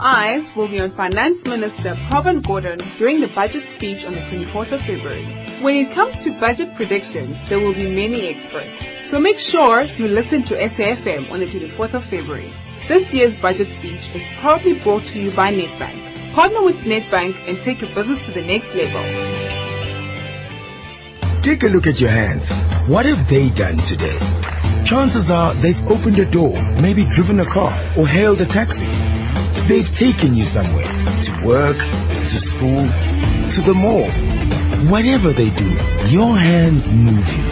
Eyes 0.04 0.44
will 0.52 0.68
be 0.68 0.84
on 0.84 0.92
Finance 0.92 1.40
Minister 1.48 1.96
Pravin 2.12 2.44
Gordhan 2.44 2.76
during 3.00 3.24
the 3.24 3.32
budget 3.32 3.64
speech 3.72 4.04
on 4.04 4.12
the 4.12 4.20
24th 4.28 4.76
of 4.76 4.84
February. 4.84 5.24
When 5.64 5.80
it 5.80 5.96
comes 5.96 6.12
to 6.28 6.36
budget 6.36 6.76
predictions, 6.76 7.32
there 7.48 7.56
will 7.56 7.72
be 7.72 7.88
many 7.88 8.28
experts. 8.28 8.68
So 9.08 9.16
make 9.16 9.40
sure 9.40 9.88
you 9.96 10.04
listen 10.04 10.44
to 10.52 10.60
SAFM 10.60 11.32
on 11.32 11.40
the 11.40 11.48
24th 11.48 11.96
of 11.96 12.04
February. 12.12 12.52
This 12.84 13.08
year's 13.16 13.32
budget 13.40 13.64
speech 13.80 14.04
is 14.12 14.20
proudly 14.44 14.76
brought 14.84 15.08
to 15.08 15.16
you 15.16 15.32
by 15.32 15.48
Nedbank. 15.48 16.36
Partner 16.36 16.60
with 16.60 16.84
Nedbank 16.84 17.32
and 17.48 17.56
take 17.64 17.80
your 17.80 17.88
business 17.96 18.20
to 18.28 18.36
the 18.36 18.44
next 18.44 18.76
level. 18.76 19.00
Take 21.40 21.64
a 21.64 21.72
look 21.72 21.88
at 21.88 21.96
your 21.96 22.12
hands. 22.12 22.44
What 22.92 23.08
have 23.08 23.24
they 23.32 23.48
done 23.56 23.80
today? 23.88 24.20
Chances 24.84 25.32
are 25.32 25.56
they've 25.64 25.80
opened 25.88 26.20
a 26.20 26.28
door, 26.28 26.52
maybe 26.76 27.08
driven 27.16 27.40
a 27.40 27.48
car, 27.48 27.72
or 27.96 28.04
hailed 28.04 28.44
a 28.44 28.48
taxi. 28.52 29.03
They've 29.64 29.88
taken 29.96 30.36
you 30.36 30.44
somewhere 30.52 30.84
to 30.84 31.32
work, 31.40 31.80
to 31.80 32.38
school, 32.52 32.84
to 32.84 33.60
the 33.64 33.72
mall. 33.72 34.12
Whatever 34.92 35.32
they 35.32 35.48
do, 35.48 35.68
your 36.12 36.36
hands 36.36 36.84
move 36.92 37.24
you. 37.24 37.44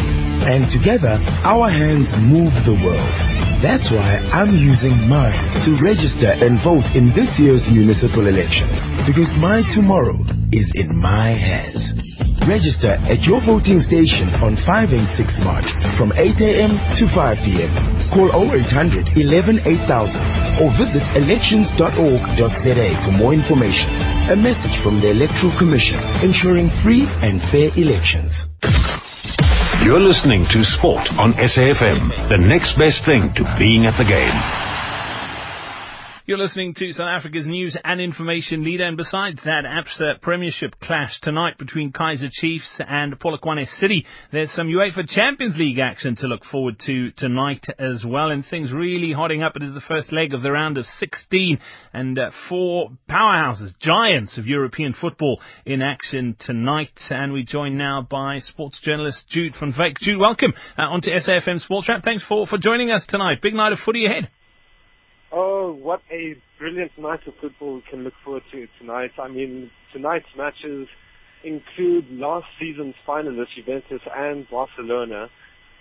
And 0.45 0.69
together, 0.69 1.17
our 1.41 1.73
hands 1.73 2.13
move 2.21 2.53
the 2.69 2.77
world. 2.85 3.17
That's 3.65 3.89
why 3.89 4.21
I'm 4.29 4.53
using 4.53 5.09
mine 5.09 5.65
to 5.65 5.73
register 5.81 6.37
and 6.37 6.61
vote 6.61 6.85
in 6.93 7.17
this 7.17 7.33
year's 7.41 7.65
municipal 7.73 8.29
elections. 8.29 8.77
Because 9.09 9.33
my 9.41 9.65
tomorrow 9.73 10.21
is 10.53 10.69
in 10.77 10.93
my 11.01 11.33
hands. 11.33 12.12
Register 12.49 12.99
at 13.07 13.23
your 13.23 13.39
voting 13.47 13.79
station 13.79 14.27
on 14.43 14.59
5 14.67 14.91
and 14.91 15.07
6 15.15 15.47
March 15.47 15.69
from 15.95 16.11
8 16.19 16.35
a.m. 16.43 16.75
to 16.99 17.05
5 17.15 17.39
p.m. 17.47 17.71
Call 18.11 18.35
0800 18.35 19.15
11 19.15 19.63
8000 19.63 20.59
or 20.59 20.75
visit 20.75 21.07
elections.org.za 21.15 22.89
for 23.07 23.13
more 23.15 23.31
information. 23.31 23.87
A 24.35 24.37
message 24.37 24.75
from 24.83 24.99
the 24.99 25.15
Electoral 25.15 25.55
Commission 25.55 26.03
ensuring 26.27 26.67
free 26.83 27.07
and 27.23 27.39
fair 27.55 27.71
elections. 27.79 28.35
You're 29.87 30.03
listening 30.03 30.43
to 30.51 30.67
Sport 30.79 31.07
on 31.23 31.35
SAFM, 31.39 32.29
the 32.31 32.43
next 32.43 32.75
best 32.79 33.07
thing 33.07 33.31
to 33.39 33.43
being 33.59 33.87
at 33.87 33.95
the 33.99 34.07
game. 34.07 34.62
You're 36.33 36.41
listening 36.41 36.73
to 36.79 36.91
South 36.95 37.11
Africa's 37.11 37.47
news 37.47 37.77
and 37.85 38.01
information 38.01 38.65
leader, 38.65 38.85
and 38.85 38.97
besides 38.97 39.39
that, 39.45 39.67
ABSA 39.67 40.23
Premiership 40.23 40.81
clash 40.81 41.21
tonight 41.21 41.59
between 41.59 41.93
Kaizer 41.93 42.31
Chiefs 42.31 42.81
and 42.89 43.21
Polokwane 43.21 43.67
City. 43.79 44.07
There's 44.33 44.51
some 44.51 44.69
UEFA 44.69 45.07
Champions 45.07 45.59
League 45.59 45.79
action 45.79 46.17
to 46.17 46.27
look 46.29 46.43
forward 46.47 46.81
to 46.87 47.11
tonight 47.19 47.67
as 47.79 48.03
well, 48.09 48.31
and 48.31 48.47
things 48.47 48.73
really 48.73 49.13
hotting 49.13 49.43
up. 49.43 49.57
It 49.57 49.63
is 49.63 49.75
the 49.75 49.83
first 49.87 50.11
leg 50.11 50.33
of 50.33 50.41
the 50.41 50.51
round 50.51 50.79
of 50.79 50.87
16, 50.87 51.59
and 51.93 52.19
uh, 52.19 52.31
four 52.49 52.89
powerhouses, 53.11 53.79
giants 53.79 54.39
of 54.39 54.47
European 54.47 54.95
football 54.99 55.39
in 55.67 55.83
action 55.83 56.35
tonight. 56.41 56.99
And 57.11 57.35
we 57.35 57.45
join 57.45 57.77
now 57.77 58.07
by 58.11 58.39
sports 58.39 58.81
journalist 58.83 59.29
Jude 59.29 59.53
van 59.61 59.75
Wyk. 59.75 59.99
Jude, 60.01 60.19
welcome 60.19 60.55
uh, 60.79 60.85
onto 60.85 61.11
SAFM 61.11 61.61
Sports 61.61 61.91
Wrap. 61.91 62.03
Thanks 62.03 62.25
for, 62.27 62.47
for 62.47 62.57
joining 62.57 62.91
us 62.91 63.05
tonight. 63.07 63.43
Big 63.43 63.53
night 63.53 63.75
of 63.75 63.81
footy 63.85 64.07
ahead. 64.07 64.31
Oh, 65.33 65.73
what 65.73 66.03
a 66.11 66.37
brilliant 66.59 66.93
night 66.99 67.21
of 67.27 67.35
football 67.41 67.77
we 67.77 67.83
can 67.89 68.05
look 68.05 68.15
forward 68.23 68.43
to 68.53 68.67
tonight. 68.79 69.13
I 69.19 69.29
mean, 69.29 69.71
tonight's 69.93 70.27
matches 70.37 70.89
include 71.43 72.05
last 72.11 72.47
season's 72.61 72.95
finalists, 73.07 73.55
Juventus 73.57 74.03
and 74.15 74.47
Barcelona. 74.51 75.29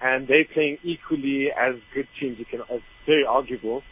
and 0.02 0.28
they're 0.28 0.46
playing 0.54 0.78
equally 0.84 1.50
as 1.52 1.76
good 1.94 2.08
teams. 2.20 2.40
You 2.40 2.46
can, 2.46 2.62
it's 2.70 2.84
very 3.06 3.26
arguable, 3.26 3.84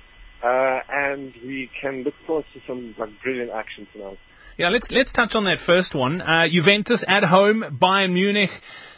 uh, 0.44 0.80
and 0.90 1.34
we 1.44 1.70
can 1.82 2.04
look 2.04 2.16
forward 2.26 2.46
to 2.54 2.60
some 2.68 2.96
like 2.98 3.10
brilliant 3.24 3.52
action 3.52 3.88
tonight. 3.94 4.18
Yeah, 4.58 4.70
let's 4.70 4.88
let's 4.92 5.14
touch 5.14 5.36
on 5.36 5.46
that 5.46 5.60
first 5.66 5.96
one. 5.96 6.22
Uh, 6.22 6.46
Juventus 6.52 7.04
at 7.08 7.24
home, 7.24 7.78
Bayern 7.82 8.14
Munich. 8.14 8.50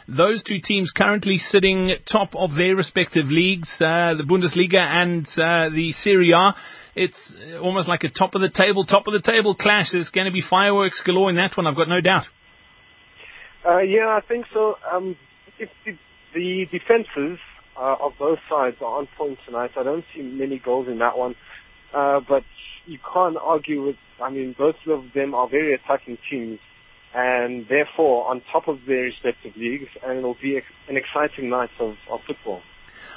Those 0.08 0.42
two 0.42 0.58
teams 0.60 0.90
currently 0.90 1.38
sitting 1.38 1.94
top 2.10 2.34
of 2.34 2.54
their 2.54 2.74
respective 2.74 3.26
leagues, 3.26 3.68
uh, 3.76 4.14
the 4.14 4.24
Bundesliga 4.28 4.78
and 4.78 5.26
uh, 5.38 5.74
the 5.74 5.92
Serie 5.92 6.32
A. 6.32 6.54
It's 6.94 7.34
almost 7.62 7.88
like 7.88 8.04
a 8.04 8.10
top 8.10 8.34
of 8.34 8.42
the 8.42 8.50
table, 8.50 8.84
top 8.84 9.06
of 9.06 9.12
the 9.14 9.22
table 9.22 9.54
clash. 9.54 9.92
There's 9.92 10.10
going 10.10 10.26
to 10.26 10.32
be 10.32 10.42
fireworks 10.42 11.00
galore 11.04 11.30
in 11.30 11.36
that 11.36 11.56
one. 11.56 11.66
I've 11.66 11.76
got 11.76 11.88
no 11.88 12.00
doubt. 12.00 12.24
Uh, 13.66 13.78
yeah, 13.78 14.08
I 14.08 14.20
think 14.26 14.46
so. 14.52 14.74
Um, 14.92 15.16
if 15.58 15.70
the, 15.86 15.92
the 16.34 16.66
defenses 16.70 17.38
uh, 17.78 17.96
of 18.00 18.12
both 18.18 18.40
sides 18.50 18.76
are 18.80 18.98
on 18.98 19.08
point 19.16 19.38
tonight, 19.46 19.70
I 19.78 19.84
don't 19.84 20.04
see 20.14 20.22
many 20.22 20.60
goals 20.62 20.88
in 20.88 20.98
that 20.98 21.16
one. 21.16 21.34
Uh, 21.94 22.20
but 22.28 22.42
you 22.86 22.98
can't 23.12 23.36
argue 23.36 23.86
with. 23.86 23.96
I 24.22 24.30
mean, 24.30 24.54
both 24.58 24.76
of 24.88 25.04
them 25.14 25.34
are 25.34 25.48
very 25.48 25.74
attacking 25.74 26.18
teams, 26.30 26.58
and 27.14 27.66
therefore 27.68 28.28
on 28.28 28.42
top 28.52 28.68
of 28.68 28.78
their 28.86 29.02
respective 29.02 29.52
leagues, 29.56 29.88
and 30.04 30.18
it'll 30.18 30.36
be 30.40 30.60
an 30.88 30.96
exciting 30.96 31.50
night 31.50 31.70
of, 31.80 31.94
of 32.10 32.20
football. 32.26 32.60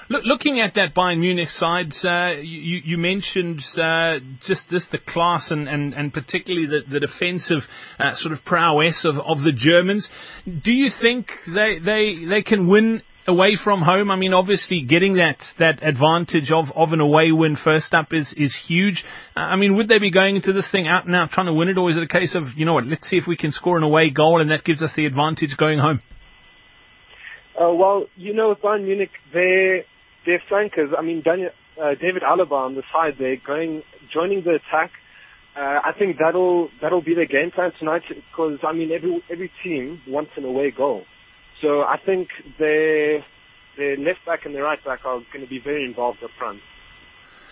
Look, 0.08 0.24
looking 0.24 0.62
at 0.62 0.76
that 0.76 0.94
Bayern 0.94 1.20
Munich 1.20 1.50
side, 1.50 1.92
uh, 2.04 2.40
you, 2.40 2.80
you, 2.84 2.98
mentioned 2.98 3.64
uh, 3.76 4.20
just 4.46 4.62
this 4.70 4.86
the 4.92 5.00
class 5.00 5.48
and, 5.50 5.68
and, 5.68 5.96
and 5.96 6.14
particularly 6.14 6.68
the, 6.68 6.82
the 6.92 7.00
defensive 7.00 7.62
uh, 7.98 8.12
sort 8.18 8.32
of 8.32 8.46
prowess 8.46 9.04
of, 9.04 9.16
of 9.16 9.44
the 9.44 9.52
Germans. 9.52 10.08
Do 10.46 10.72
you 10.72 10.92
think 11.02 11.28
they, 11.48 11.80
they, 11.84 12.26
they 12.30 12.44
can 12.44 12.70
win 12.70 13.02
away 13.28 13.58
from 13.62 13.82
home? 13.82 14.12
I 14.12 14.16
mean, 14.16 14.34
obviously 14.34 14.82
getting 14.82 15.16
that, 15.16 15.38
that 15.60 15.84
advantage 15.84 16.52
of, 16.52 16.66
of 16.76 16.94
an 16.94 17.00
away 17.00 17.32
win 17.32 17.58
first 17.62 17.94
up 17.94 18.08
is, 18.12 18.34
is 18.38 18.56
huge. 18.68 19.04
Uh, 19.36 19.42
I 19.42 19.56
mean, 19.56 19.76
would 19.76 19.88
they 19.88 20.00
be 20.00 20.12
going 20.12 20.36
into 20.36 20.54
this 20.54 20.70
thing 20.72 20.88
out 20.88 21.08
now 21.08 21.28
trying 21.32 21.48
to 21.48 21.54
win 21.54 21.70
it, 21.70 21.78
or 21.78 21.90
is 21.90 21.98
it 21.98 22.04
a 22.04 22.08
case 22.08 22.36
of, 22.36 22.44
you 22.56 22.66
know 22.66 22.74
what, 22.74 22.86
let's 22.86 23.08
see 23.10 23.18
if 23.18 23.26
we 23.28 23.38
can 23.38 23.52
score 23.52 23.78
an 23.78 23.84
away 23.84 24.10
goal 24.10 24.42
and 24.42 24.52
that 24.52 24.64
gives 24.64 24.82
us 24.82 24.92
the 24.96 25.06
advantage 25.06 25.56
going 25.58 25.80
home? 25.80 26.02
Uh, 27.60 27.74
well, 27.74 28.06
you 28.16 28.34
know, 28.34 28.54
Bayern 28.56 28.84
Munich, 28.84 29.12
they 29.34 29.86
their 30.26 30.42
flankers, 30.50 30.90
I 30.98 31.04
mean, 31.04 31.22
Daniel, 31.24 31.52
uh, 31.82 31.94
David 32.02 32.24
Alaba 32.24 32.54
on 32.54 32.76
the 32.76 32.84
side 32.92 33.14
there, 33.20 33.36
going 33.46 33.84
joining 34.14 34.44
the 34.44 34.56
attack. 34.56 34.92
Uh, 35.56 35.80
I 35.84 35.92
think 35.98 36.18
that'll 36.20 36.70
that'll 36.82 37.02
be 37.02 37.16
the 37.16 37.26
game 37.26 37.52
plan 37.52 37.72
tonight 37.80 38.02
because 38.10 38.60
I 38.68 38.74
mean 38.74 38.92
every 38.92 39.24
every 39.32 39.52
team 39.64 40.02
wants 40.06 40.32
an 40.36 40.44
away 40.44 40.72
goal, 40.76 41.04
so 41.66 41.82
I 41.82 41.98
think 42.06 42.28
their 42.60 43.26
their 43.76 43.98
left 43.98 44.20
back 44.26 44.46
and 44.46 44.54
their 44.54 44.64
right 44.64 44.84
back 44.86 45.00
are 45.04 45.20
going 45.34 45.44
to 45.44 45.50
be 45.50 45.60
very 45.60 45.84
involved 45.84 46.20
up 46.24 46.30
front. 46.38 46.60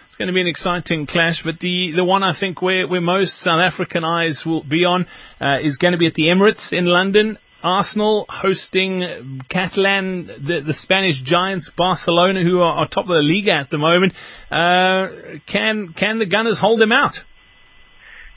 It's 0.08 0.17
going 0.19 0.28
to 0.28 0.34
be 0.34 0.41
an 0.41 0.47
exciting 0.47 1.08
clash, 1.08 1.41
but 1.43 1.60
the, 1.60 1.93
the 1.95 2.04
one 2.04 2.21
I 2.21 2.39
think 2.39 2.62
where, 2.62 2.88
where 2.88 3.02
most 3.02 3.34
South 3.41 3.60
African 3.60 4.04
eyes 4.04 4.43
will 4.45 4.63
be 4.63 4.86
on 4.86 5.08
uh, 5.41 5.58
is 5.63 5.78
going 5.78 5.93
to 5.93 5.97
be 5.97 6.06
at 6.06 6.13
the 6.13 6.26
Emirates 6.26 6.71
in 6.71 6.86
London. 6.86 7.39
Arsenal 7.63 8.26
hosting 8.30 9.41
Catalan, 9.49 10.28
the, 10.28 10.60
the 10.67 10.76
Spanish 10.84 11.19
giants, 11.23 11.67
Barcelona, 11.76 12.43
who 12.43 12.60
are, 12.60 12.76
are 12.76 12.88
top 12.88 13.06
of 13.06 13.15
the 13.15 13.23
league 13.23 13.47
at 13.47 13.71
the 13.71 13.80
moment. 13.80 14.13
Uh, 14.52 15.39
can 15.52 15.95
can 15.97 16.19
the 16.19 16.28
Gunners 16.28 16.60
hold 16.60 16.80
them 16.80 16.91
out? 16.91 17.13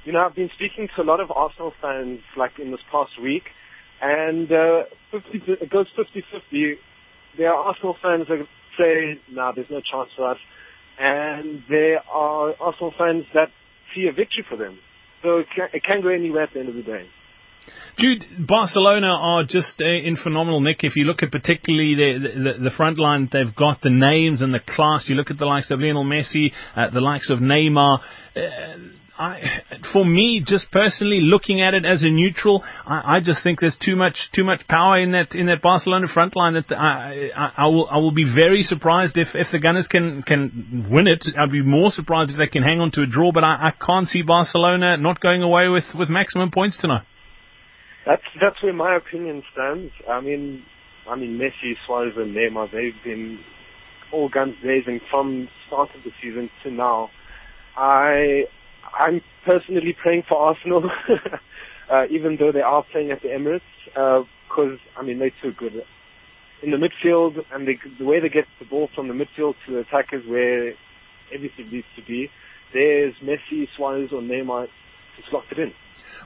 You 0.05 0.13
know, 0.13 0.21
I've 0.21 0.35
been 0.35 0.51
speaking 0.55 0.89
to 0.97 1.03
a 1.03 1.05
lot 1.05 1.21
of 1.21 1.31
Arsenal 1.31 1.75
fans 1.83 2.21
like 2.39 2.53
in 2.59 2.71
this 2.71 2.81
past 2.91 3.21
week, 3.21 3.43
and 4.01 4.51
uh, 4.51 4.83
50, 5.11 5.43
it 5.47 5.71
goes 5.71 5.87
50-50. 5.99 6.75
There 7.39 7.53
are 7.53 7.65
Arsenal 7.69 7.97
fans 8.03 8.27
that 8.29 8.47
say, 8.79 9.21
"No, 9.31 9.43
nah, 9.43 9.53
there's 9.53 9.71
no 9.71 9.81
chance 9.81 10.11
for 10.17 10.31
us," 10.31 10.39
and 10.99 11.63
there 11.69 12.01
are 12.11 12.55
Arsenal 12.61 12.95
fans 12.99 13.25
that 13.35 13.49
see 13.95 14.07
a 14.09 14.13
victory 14.13 14.45
for 14.49 14.57
them. 14.57 14.79
So 15.23 15.39
it 15.39 15.47
can, 15.55 15.69
it 15.73 15.83
can 15.83 16.03
go 16.03 16.09
anywhere 16.09 16.45
at 16.45 16.53
the 16.53 16.61
end 16.61 16.69
of 16.69 16.75
the 16.75 16.83
day. 16.83 17.07
Jude, 17.99 18.47
Barcelona 18.47 19.09
are 19.09 19.43
just 19.43 19.81
uh, 19.81 19.85
in 19.85 20.17
phenomenal 20.23 20.61
nick. 20.61 20.85
If 20.85 20.97
you 20.97 21.05
look 21.05 21.23
at 21.23 21.33
particularly 21.33 21.95
the, 21.95 22.29
the, 22.29 22.65
the 22.65 22.71
front 22.77 22.99
line, 22.99 23.29
they've 23.33 23.55
got 23.55 23.81
the 23.83 23.91
names 23.91 24.43
and 24.43 24.53
the 24.53 24.61
class. 24.61 25.05
You 25.09 25.15
look 25.15 25.31
at 25.31 25.39
the 25.39 25.47
likes 25.47 25.71
of 25.71 25.81
Lionel 25.81 26.05
Messi, 26.05 26.53
uh, 26.77 26.91
the 26.93 27.01
likes 27.01 27.31
of 27.31 27.39
Neymar. 27.39 27.99
Uh, 28.37 28.41
I, 29.19 29.63
for 29.93 30.05
me, 30.05 30.43
just 30.47 30.71
personally 30.71 31.21
looking 31.21 31.63
at 31.63 31.75
it 31.75 31.85
as 31.85 32.03
a 32.03 32.09
neutral, 32.09 32.63
I, 32.85 33.17
I 33.17 33.21
just 33.21 33.43
think 33.43 33.61
there's 33.61 33.77
too 33.85 33.97
much 33.97 34.17
too 34.35 34.45
much 34.45 34.67
power 34.69 34.99
in 34.99 35.13
that 35.13 35.35
in 35.35 35.47
that 35.47 35.63
Barcelona 35.63 36.07
front 36.13 36.37
line 36.37 36.55
that 36.55 36.71
I, 36.71 37.31
I, 37.35 37.53
I 37.65 37.67
will 37.67 37.89
I 37.91 37.97
will 37.97 38.13
be 38.13 38.25
very 38.25 38.63
surprised 38.63 39.17
if, 39.17 39.29
if 39.35 39.49
the 39.53 39.59
Gunners 39.59 39.89
can 39.89 40.23
can 40.23 40.87
win 40.91 41.07
it. 41.07 41.27
I'd 41.39 41.51
be 41.51 41.63
more 41.63 41.91
surprised 41.91 42.31
if 42.31 42.37
they 42.37 42.47
can 42.47 42.63
hang 42.63 42.81
on 42.81 42.91
to 42.93 43.03
a 43.03 43.07
draw, 43.07 43.33
but 43.33 43.45
I, 43.45 43.71
I 43.71 43.85
can't 43.85 44.09
see 44.09 44.23
Barcelona 44.23 44.97
not 44.97 45.21
going 45.21 45.43
away 45.43 45.69
with, 45.69 45.85
with 45.95 46.09
maximum 46.09 46.51
points 46.51 46.77
tonight. 46.81 47.05
That's 48.05 48.23
that's 48.41 48.63
where 48.63 48.73
my 48.73 48.97
opinion 48.97 49.43
stands. 49.53 49.93
I 50.09 50.21
mean, 50.21 50.63
I 51.09 51.17
mean 51.17 51.39
Messi, 51.39 51.73
Suarez, 51.87 52.15
and 52.17 52.37
Neymar. 52.37 52.71
They've 52.71 53.03
been 53.03 53.41
all 54.13 54.29
guns 54.29 54.55
blazing 54.63 55.01
from 55.11 55.49
start 55.67 55.89
of 55.97 56.05
the 56.05 56.11
season 56.23 56.51
to 56.63 56.71
now. 56.71 57.11
I 57.77 58.45
I'm 58.99 59.21
personally 59.45 59.97
praying 60.01 60.25
for 60.29 60.37
Arsenal, 60.39 60.91
uh, 61.93 62.05
even 62.11 62.37
though 62.39 62.53
they 62.53 62.61
are 62.61 62.85
playing 62.93 63.11
at 63.11 63.23
the 63.23 63.29
Emirates, 63.29 63.61
because 64.49 64.79
uh, 64.97 65.01
I 65.01 65.03
mean 65.03 65.19
they're 65.19 65.31
too 65.43 65.53
good 65.57 65.83
in 66.63 66.71
the 66.71 66.77
midfield, 66.77 67.37
and 67.53 67.67
they, 67.67 67.79
the 67.99 68.05
way 68.05 68.21
they 68.21 68.29
get 68.29 68.45
the 68.59 68.67
ball 68.67 68.89
from 68.95 69.09
the 69.09 69.15
midfield 69.15 69.55
to 69.67 69.73
the 69.73 69.79
attackers, 69.81 70.25
where 70.27 70.73
everything 71.35 71.71
needs 71.71 71.87
to 71.97 72.03
be. 72.07 72.29
There's 72.73 73.15
Messi, 73.23 73.67
Suarez, 73.77 74.11
or 74.13 74.21
Neymar 74.21 74.67
to 74.67 75.31
slot 75.31 75.45
it 75.51 75.59
in. 75.59 75.73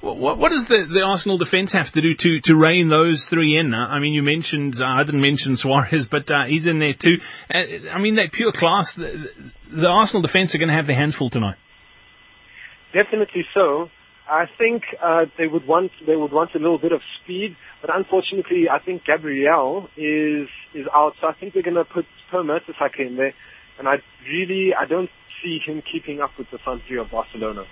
What, 0.01 0.39
what 0.39 0.49
does 0.51 0.67
the, 0.67 0.87
the 0.93 1.03
Arsenal 1.03 1.37
defence 1.37 1.73
have 1.73 1.93
to 1.93 2.01
do 2.01 2.15
to, 2.19 2.41
to 2.45 2.57
rein 2.57 2.89
those 2.89 3.27
three 3.29 3.59
in? 3.59 3.75
I 3.75 3.99
mean, 3.99 4.15
you 4.15 4.23
mentioned, 4.23 4.77
uh, 4.81 4.85
I 4.85 5.05
didn't 5.05 5.21
mention 5.21 5.57
Suarez, 5.57 6.07
but 6.11 6.31
uh, 6.31 6.45
he's 6.47 6.67
in 6.67 6.79
there 6.79 6.95
too. 6.95 7.17
Uh, 7.53 7.91
I 7.93 8.01
mean, 8.01 8.17
that 8.17 8.33
pure 8.33 8.53
class. 8.53 8.91
The, 8.97 9.29
the 9.71 9.87
Arsenal 9.87 10.23
defence 10.23 10.55
are 10.55 10.59
going 10.59 10.71
to 10.71 10.75
have 10.75 10.87
their 10.87 10.97
handful 10.97 11.29
tonight. 11.29 11.57
Definitely 12.93 13.45
so. 13.55 13.89
I 14.29 14.45
think 14.59 14.83
uh, 15.03 15.27
they 15.37 15.49
would 15.49 15.67
want 15.67 15.91
they 16.07 16.15
would 16.15 16.33
want 16.33 16.55
a 16.55 16.59
little 16.59 16.79
bit 16.79 16.93
of 16.93 17.01
speed, 17.21 17.57
but 17.81 17.95
unfortunately, 17.95 18.69
I 18.71 18.79
think 18.79 19.05
Gabriel 19.05 19.89
is 19.97 20.49
is 20.73 20.87
out. 20.95 21.15
So 21.21 21.27
I 21.27 21.35
think 21.35 21.53
they're 21.53 21.65
going 21.65 21.75
to 21.75 21.85
put 21.85 22.07
Per 22.31 22.43
Mertesacker 22.43 23.07
in 23.07 23.17
there, 23.17 23.35
and 23.79 23.89
I 23.89 23.97
really 24.29 24.71
I 24.73 24.87
don't 24.87 25.11
see 25.43 25.59
him 25.65 25.83
keeping 25.83 26.21
up 26.21 26.31
with 26.39 26.47
the 26.53 26.59
front 26.59 26.83
three 26.87 26.99
of 26.99 27.11
Barcelona. 27.11 27.65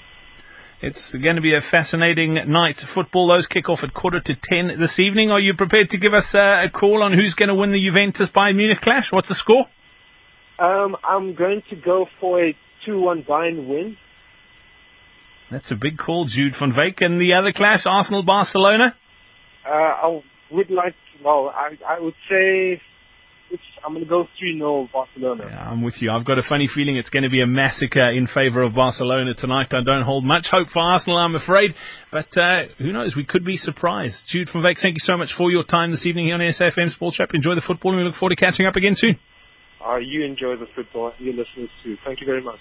It's 0.80 1.12
going 1.12 1.36
to 1.36 1.42
be 1.42 1.54
a 1.54 1.60
fascinating 1.60 2.34
night. 2.46 2.76
Football, 2.94 3.28
those 3.28 3.46
kick 3.46 3.68
off 3.68 3.80
at 3.82 3.94
quarter 3.94 4.20
to 4.20 4.34
ten 4.34 4.80
this 4.80 4.98
evening. 4.98 5.30
Are 5.30 5.40
you 5.40 5.54
prepared 5.54 5.90
to 5.90 5.98
give 5.98 6.14
us 6.14 6.26
uh, 6.34 6.66
a 6.66 6.70
call 6.72 7.04
on 7.04 7.12
who's 7.12 7.34
going 7.34 7.48
to 7.48 7.54
win 7.54 7.70
the 7.70 7.84
Juventus 7.84 8.30
Bayern 8.34 8.56
Munich 8.56 8.80
clash? 8.80 9.06
What's 9.10 9.28
the 9.28 9.36
score? 9.36 9.66
Um, 10.58 10.96
I'm 11.04 11.36
going 11.36 11.62
to 11.70 11.76
go 11.76 12.06
for 12.20 12.42
a 12.42 12.56
2-1 12.86 13.26
Bayern 13.26 13.68
win. 13.68 13.96
That's 15.50 15.70
a 15.70 15.76
big 15.76 15.98
call, 15.98 16.26
Jude 16.26 16.54
van 16.58 16.72
Wyk. 16.72 17.00
And 17.00 17.20
the 17.20 17.34
other 17.34 17.52
clash, 17.52 17.80
Arsenal 17.86 18.22
Barcelona? 18.22 18.94
Uh, 19.66 19.70
I 19.70 20.22
would 20.50 20.70
like, 20.70 20.94
well, 21.24 21.52
I, 21.54 21.76
I 21.86 22.00
would 22.00 22.14
say 22.28 22.80
it's, 23.50 23.62
I'm 23.84 23.92
going 23.92 24.04
to 24.04 24.08
go 24.08 24.26
3 24.38 24.58
0 24.58 24.88
Barcelona. 24.92 25.44
Yeah, 25.50 25.70
I'm 25.70 25.82
with 25.82 25.94
you. 26.00 26.10
I've 26.10 26.26
got 26.26 26.38
a 26.38 26.42
funny 26.42 26.68
feeling 26.72 26.96
it's 26.96 27.08
going 27.08 27.22
to 27.22 27.30
be 27.30 27.40
a 27.40 27.46
massacre 27.46 28.10
in 28.10 28.26
favour 28.26 28.62
of 28.62 28.74
Barcelona 28.74 29.34
tonight. 29.34 29.68
I 29.72 29.82
don't 29.84 30.02
hold 30.02 30.24
much 30.24 30.46
hope 30.50 30.68
for 30.68 30.80
Arsenal, 30.80 31.18
I'm 31.18 31.34
afraid. 31.34 31.74
But 32.12 32.36
uh, 32.36 32.64
who 32.78 32.92
knows? 32.92 33.16
We 33.16 33.24
could 33.24 33.44
be 33.44 33.56
surprised. 33.56 34.16
Jude 34.28 34.48
van 34.52 34.62
Wyk, 34.62 34.76
thank 34.82 34.94
you 34.94 35.00
so 35.00 35.16
much 35.16 35.30
for 35.36 35.50
your 35.50 35.64
time 35.64 35.92
this 35.92 36.04
evening 36.06 36.26
here 36.26 36.34
on 36.34 36.40
SAFM 36.40 36.92
Sports 36.92 37.18
Wrap. 37.18 37.30
Enjoy 37.32 37.54
the 37.54 37.62
football, 37.66 37.92
and 37.92 38.00
we 38.00 38.06
look 38.06 38.16
forward 38.16 38.36
to 38.36 38.40
catching 38.40 38.66
up 38.66 38.76
again 38.76 38.94
soon. 38.96 39.18
Uh, 39.84 39.96
you 39.96 40.24
enjoy 40.24 40.56
the 40.56 40.66
football, 40.74 41.12
your 41.18 41.34
listeners 41.34 41.70
too. 41.82 41.96
Thank 42.04 42.20
you 42.20 42.26
very 42.26 42.42
much. 42.42 42.60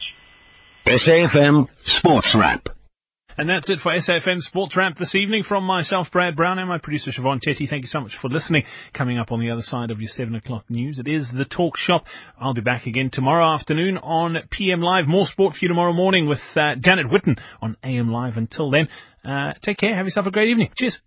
SAFM 0.86 1.65
Sports 1.84 2.36
Wrap. 2.38 2.76
And 3.39 3.47
that's 3.47 3.69
it 3.69 3.78
for 3.84 3.91
SAFM 3.91 4.39
Sports 4.39 4.76
Wrap 4.76 4.97
this 4.97 5.13
evening 5.13 5.43
from 5.47 5.63
myself, 5.63 6.08
Brad 6.12 6.36
Brown, 6.36 6.58
and 6.58 6.67
my 6.67 6.80
producer, 6.80 7.12
Siobhan 7.12 7.39
Tetty. 7.39 7.67
Thank 7.67 7.84
you 7.84 7.88
so 7.88 8.00
much 8.00 8.13
for 8.19 8.30
listening. 8.30 8.63
Coming 8.95 9.19
up 9.19 9.32
on 9.32 9.39
the 9.39 9.52
other 9.52 9.62
side 9.62 9.91
of 9.91 10.02
your 10.02 10.10
7 10.10 10.34
o'clock 10.34 10.65
news, 10.69 10.97
it 10.97 11.08
is 11.08 11.30
The 11.32 11.45
Talk 11.45 11.78
Shop. 11.78 12.06
I'll 12.41 12.56
be 12.56 12.62
back 12.62 12.88
again 12.88 13.12
tomorrow 13.13 13.54
afternoon 13.54 14.00
on 14.00 14.38
PM 14.50 14.82
Live. 14.82 15.08
More 15.08 15.28
sport 15.28 15.54
for 15.54 15.60
you 15.62 15.67
tomorrow 15.67 15.93
morning 15.93 16.28
with 16.28 16.39
uh, 16.56 16.73
Janet 16.82 17.06
Witten 17.12 17.38
on 17.62 17.78
AM 17.84 18.12
Live. 18.12 18.38
Until 18.38 18.71
then, 18.71 18.88
uh, 19.23 19.54
take 19.63 19.78
care. 19.78 19.95
Have 19.95 20.08
yourself 20.08 20.26
a 20.26 20.32
great 20.32 20.50
evening. 20.50 20.71
Cheers. 20.76 20.97